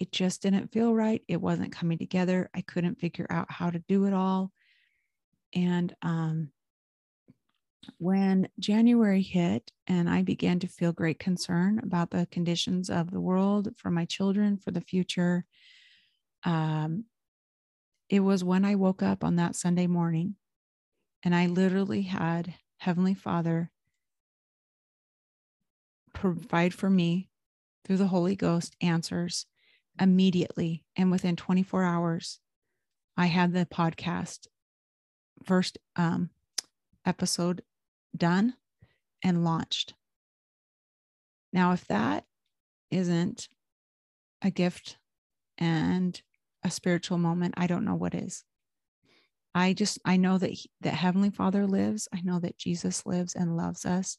It 0.00 0.12
just 0.12 0.40
didn't 0.40 0.72
feel 0.72 0.94
right. 0.94 1.22
It 1.28 1.42
wasn't 1.42 1.72
coming 1.72 1.98
together. 1.98 2.48
I 2.54 2.62
couldn't 2.62 2.98
figure 2.98 3.26
out 3.28 3.52
how 3.52 3.68
to 3.68 3.78
do 3.80 4.06
it 4.06 4.14
all. 4.14 4.50
And 5.54 5.94
um, 6.00 6.52
when 7.98 8.48
January 8.58 9.20
hit 9.20 9.70
and 9.86 10.08
I 10.08 10.22
began 10.22 10.58
to 10.60 10.68
feel 10.68 10.94
great 10.94 11.18
concern 11.18 11.80
about 11.82 12.10
the 12.10 12.26
conditions 12.30 12.88
of 12.88 13.10
the 13.10 13.20
world 13.20 13.68
for 13.76 13.90
my 13.90 14.06
children, 14.06 14.56
for 14.56 14.70
the 14.70 14.80
future, 14.80 15.44
um, 16.44 17.04
it 18.08 18.20
was 18.20 18.42
when 18.42 18.64
I 18.64 18.76
woke 18.76 19.02
up 19.02 19.22
on 19.22 19.36
that 19.36 19.54
Sunday 19.54 19.86
morning 19.86 20.36
and 21.22 21.34
I 21.34 21.46
literally 21.46 22.02
had 22.02 22.54
Heavenly 22.78 23.12
Father 23.12 23.70
provide 26.14 26.72
for 26.72 26.88
me 26.88 27.28
through 27.84 27.98
the 27.98 28.08
Holy 28.08 28.34
Ghost 28.34 28.74
answers 28.80 29.44
immediately. 29.98 30.84
And 30.96 31.10
within 31.10 31.36
24 31.36 31.84
hours, 31.84 32.38
I 33.16 33.26
had 33.26 33.52
the 33.52 33.66
podcast 33.66 34.46
first 35.44 35.78
um, 35.96 36.30
episode 37.04 37.62
done 38.16 38.54
and 39.22 39.44
launched. 39.44 39.94
Now, 41.52 41.72
if 41.72 41.86
that 41.88 42.24
isn't 42.90 43.48
a 44.42 44.50
gift 44.50 44.98
and 45.58 46.20
a 46.62 46.70
spiritual 46.70 47.18
moment, 47.18 47.54
I 47.56 47.66
don't 47.66 47.84
know 47.84 47.94
what 47.94 48.14
is. 48.14 48.44
I 49.54 49.72
just 49.72 49.98
I 50.04 50.16
know 50.16 50.38
that 50.38 50.50
he, 50.50 50.70
that 50.80 50.94
heavenly 50.94 51.30
Father 51.30 51.66
lives. 51.66 52.08
I 52.14 52.20
know 52.22 52.38
that 52.40 52.58
Jesus 52.58 53.04
lives 53.04 53.34
and 53.34 53.56
loves 53.56 53.84
us. 53.84 54.16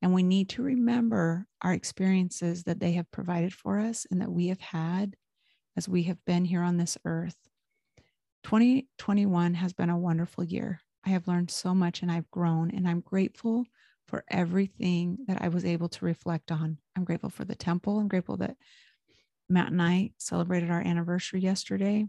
And 0.00 0.14
we 0.14 0.22
need 0.22 0.48
to 0.50 0.62
remember 0.62 1.46
our 1.62 1.72
experiences 1.72 2.64
that 2.64 2.80
they 2.80 2.92
have 2.92 3.10
provided 3.10 3.52
for 3.52 3.80
us 3.80 4.06
and 4.10 4.20
that 4.20 4.30
we 4.30 4.48
have 4.48 4.60
had 4.60 5.16
as 5.76 5.88
we 5.88 6.04
have 6.04 6.24
been 6.24 6.44
here 6.44 6.62
on 6.62 6.76
this 6.76 6.96
earth. 7.04 7.36
2021 8.44 9.54
has 9.54 9.72
been 9.72 9.90
a 9.90 9.98
wonderful 9.98 10.44
year. 10.44 10.80
I 11.04 11.10
have 11.10 11.28
learned 11.28 11.50
so 11.50 11.74
much 11.74 12.02
and 12.02 12.10
I've 12.10 12.30
grown, 12.30 12.70
and 12.70 12.88
I'm 12.88 13.00
grateful 13.00 13.64
for 14.06 14.24
everything 14.30 15.18
that 15.26 15.42
I 15.42 15.48
was 15.48 15.64
able 15.64 15.88
to 15.90 16.04
reflect 16.04 16.50
on. 16.50 16.78
I'm 16.96 17.04
grateful 17.04 17.30
for 17.30 17.44
the 17.44 17.54
temple. 17.54 17.98
I'm 17.98 18.08
grateful 18.08 18.36
that 18.38 18.56
Matt 19.48 19.70
and 19.72 19.82
I 19.82 20.12
celebrated 20.18 20.70
our 20.70 20.80
anniversary 20.80 21.40
yesterday. 21.40 22.06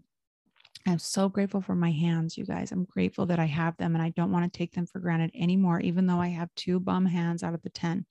I'm 0.89 0.99
so 0.99 1.29
grateful 1.29 1.61
for 1.61 1.75
my 1.75 1.91
hands, 1.91 2.35
you 2.35 2.45
guys. 2.45 2.71
I'm 2.71 2.85
grateful 2.85 3.27
that 3.27 3.39
I 3.39 3.45
have 3.45 3.77
them 3.77 3.93
and 3.93 4.03
I 4.03 4.09
don't 4.09 4.31
want 4.31 4.51
to 4.51 4.57
take 4.57 4.73
them 4.73 4.87
for 4.87 4.99
granted 4.99 5.29
anymore, 5.35 5.79
even 5.81 6.07
though 6.07 6.19
I 6.19 6.29
have 6.29 6.49
two 6.55 6.79
bum 6.79 7.05
hands 7.05 7.43
out 7.43 7.53
of 7.53 7.61
the 7.61 7.69
10. 7.69 8.07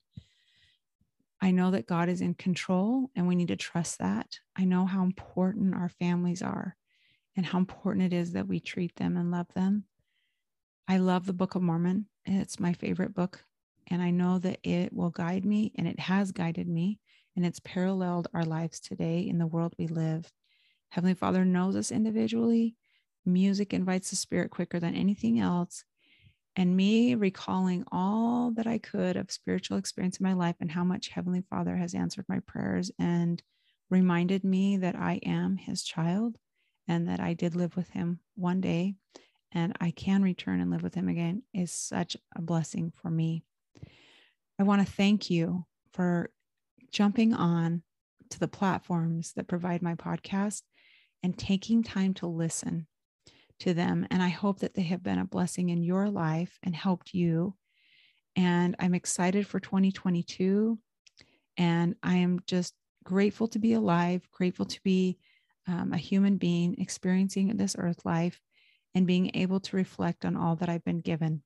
I 1.41 1.51
know 1.51 1.71
that 1.71 1.87
God 1.87 2.07
is 2.07 2.21
in 2.21 2.35
control 2.35 3.11
and 3.15 3.27
we 3.27 3.35
need 3.35 3.49
to 3.49 3.57
trust 3.57 3.99
that. 3.99 4.39
I 4.55 4.63
know 4.63 4.85
how 4.85 5.03
important 5.03 5.75
our 5.75 5.89
families 5.89 6.41
are 6.41 6.77
and 7.35 7.45
how 7.45 7.57
important 7.57 8.13
it 8.13 8.15
is 8.15 8.31
that 8.31 8.47
we 8.47 8.61
treat 8.61 8.95
them 8.95 9.17
and 9.17 9.29
love 9.29 9.47
them. 9.55 9.83
I 10.87 10.97
love 10.97 11.25
the 11.25 11.33
Book 11.33 11.55
of 11.55 11.61
Mormon. 11.61 12.05
It's 12.25 12.61
my 12.61 12.71
favorite 12.71 13.13
book. 13.13 13.43
And 13.87 14.01
I 14.01 14.11
know 14.11 14.39
that 14.39 14.59
it 14.63 14.93
will 14.93 15.09
guide 15.09 15.43
me 15.43 15.73
and 15.75 15.85
it 15.85 15.99
has 15.99 16.31
guided 16.31 16.67
me 16.69 16.99
and 17.35 17.45
it's 17.45 17.59
paralleled 17.59 18.29
our 18.33 18.45
lives 18.45 18.79
today 18.79 19.27
in 19.27 19.37
the 19.37 19.47
world 19.47 19.73
we 19.77 19.87
live. 19.87 20.31
Heavenly 20.89 21.13
Father 21.13 21.45
knows 21.45 21.75
us 21.75 21.91
individually. 21.91 22.75
Music 23.25 23.73
invites 23.73 24.09
the 24.09 24.15
spirit 24.15 24.49
quicker 24.51 24.79
than 24.79 24.95
anything 24.95 25.39
else. 25.39 25.83
And 26.55 26.75
me 26.75 27.15
recalling 27.15 27.85
all 27.91 28.51
that 28.51 28.67
I 28.67 28.79
could 28.79 29.15
of 29.15 29.31
spiritual 29.31 29.77
experience 29.77 30.17
in 30.17 30.25
my 30.25 30.33
life 30.33 30.55
and 30.59 30.71
how 30.71 30.83
much 30.83 31.09
Heavenly 31.09 31.43
Father 31.49 31.75
has 31.77 31.93
answered 31.93 32.25
my 32.27 32.39
prayers 32.39 32.91
and 32.99 33.41
reminded 33.89 34.43
me 34.43 34.77
that 34.77 34.95
I 34.95 35.19
am 35.23 35.57
His 35.57 35.83
child 35.83 36.37
and 36.87 37.07
that 37.07 37.19
I 37.19 37.33
did 37.33 37.55
live 37.55 37.75
with 37.75 37.89
Him 37.91 38.19
one 38.35 38.61
day 38.61 38.95
and 39.51 39.75
I 39.79 39.91
can 39.91 40.21
return 40.21 40.59
and 40.59 40.69
live 40.69 40.83
with 40.83 40.95
Him 40.95 41.07
again 41.07 41.43
is 41.53 41.71
such 41.71 42.17
a 42.35 42.41
blessing 42.41 42.91
for 43.01 43.09
me. 43.09 43.43
I 44.59 44.63
want 44.63 44.85
to 44.85 44.91
thank 44.91 45.29
you 45.29 45.65
for 45.93 46.31
jumping 46.91 47.33
on 47.33 47.83
to 48.29 48.39
the 48.39 48.47
platforms 48.47 49.33
that 49.33 49.47
provide 49.47 49.81
my 49.81 49.95
podcast 49.95 50.61
and 51.23 51.37
taking 51.37 51.83
time 51.83 52.13
to 52.15 52.27
listen 52.27 52.87
to 53.59 53.73
them. 53.73 54.07
And 54.09 54.23
I 54.23 54.29
hope 54.29 54.59
that 54.59 54.73
they 54.73 54.83
have 54.83 55.03
been 55.03 55.19
a 55.19 55.25
blessing 55.25 55.69
in 55.69 55.83
your 55.83 56.09
life 56.09 56.57
and 56.63 56.75
helped 56.75 57.13
you. 57.13 57.55
And 58.35 58.75
I'm 58.79 58.93
excited 58.93 59.45
for 59.45 59.59
2022. 59.59 60.79
And 61.57 61.95
I 62.01 62.15
am 62.15 62.39
just 62.47 62.73
grateful 63.03 63.47
to 63.49 63.59
be 63.59 63.73
alive, 63.73 64.27
grateful 64.31 64.65
to 64.65 64.79
be 64.83 65.17
um, 65.67 65.93
a 65.93 65.97
human 65.97 66.37
being 66.37 66.79
experiencing 66.79 67.55
this 67.57 67.75
earth 67.77 68.05
life 68.05 68.41
and 68.95 69.05
being 69.05 69.31
able 69.33 69.59
to 69.59 69.75
reflect 69.75 70.25
on 70.25 70.35
all 70.35 70.55
that 70.55 70.69
I've 70.69 70.85
been 70.85 70.99
given. 70.99 71.43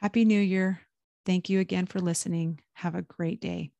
Happy 0.00 0.24
New 0.24 0.40
Year. 0.40 0.80
Thank 1.24 1.50
you 1.50 1.58
again 1.58 1.86
for 1.86 2.00
listening. 2.00 2.60
Have 2.74 2.94
a 2.94 3.02
great 3.02 3.40
day. 3.40 3.72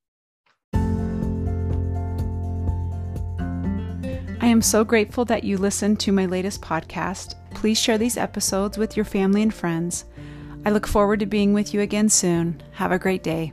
I 4.46 4.48
am 4.50 4.62
so 4.62 4.84
grateful 4.84 5.24
that 5.24 5.42
you 5.42 5.58
listened 5.58 5.98
to 5.98 6.12
my 6.12 6.26
latest 6.26 6.62
podcast. 6.62 7.34
Please 7.50 7.80
share 7.80 7.98
these 7.98 8.16
episodes 8.16 8.78
with 8.78 8.96
your 8.96 9.04
family 9.04 9.42
and 9.42 9.52
friends. 9.52 10.04
I 10.64 10.70
look 10.70 10.86
forward 10.86 11.18
to 11.18 11.26
being 11.26 11.52
with 11.52 11.74
you 11.74 11.80
again 11.80 12.08
soon. 12.08 12.62
Have 12.74 12.92
a 12.92 12.98
great 12.98 13.24
day. 13.24 13.52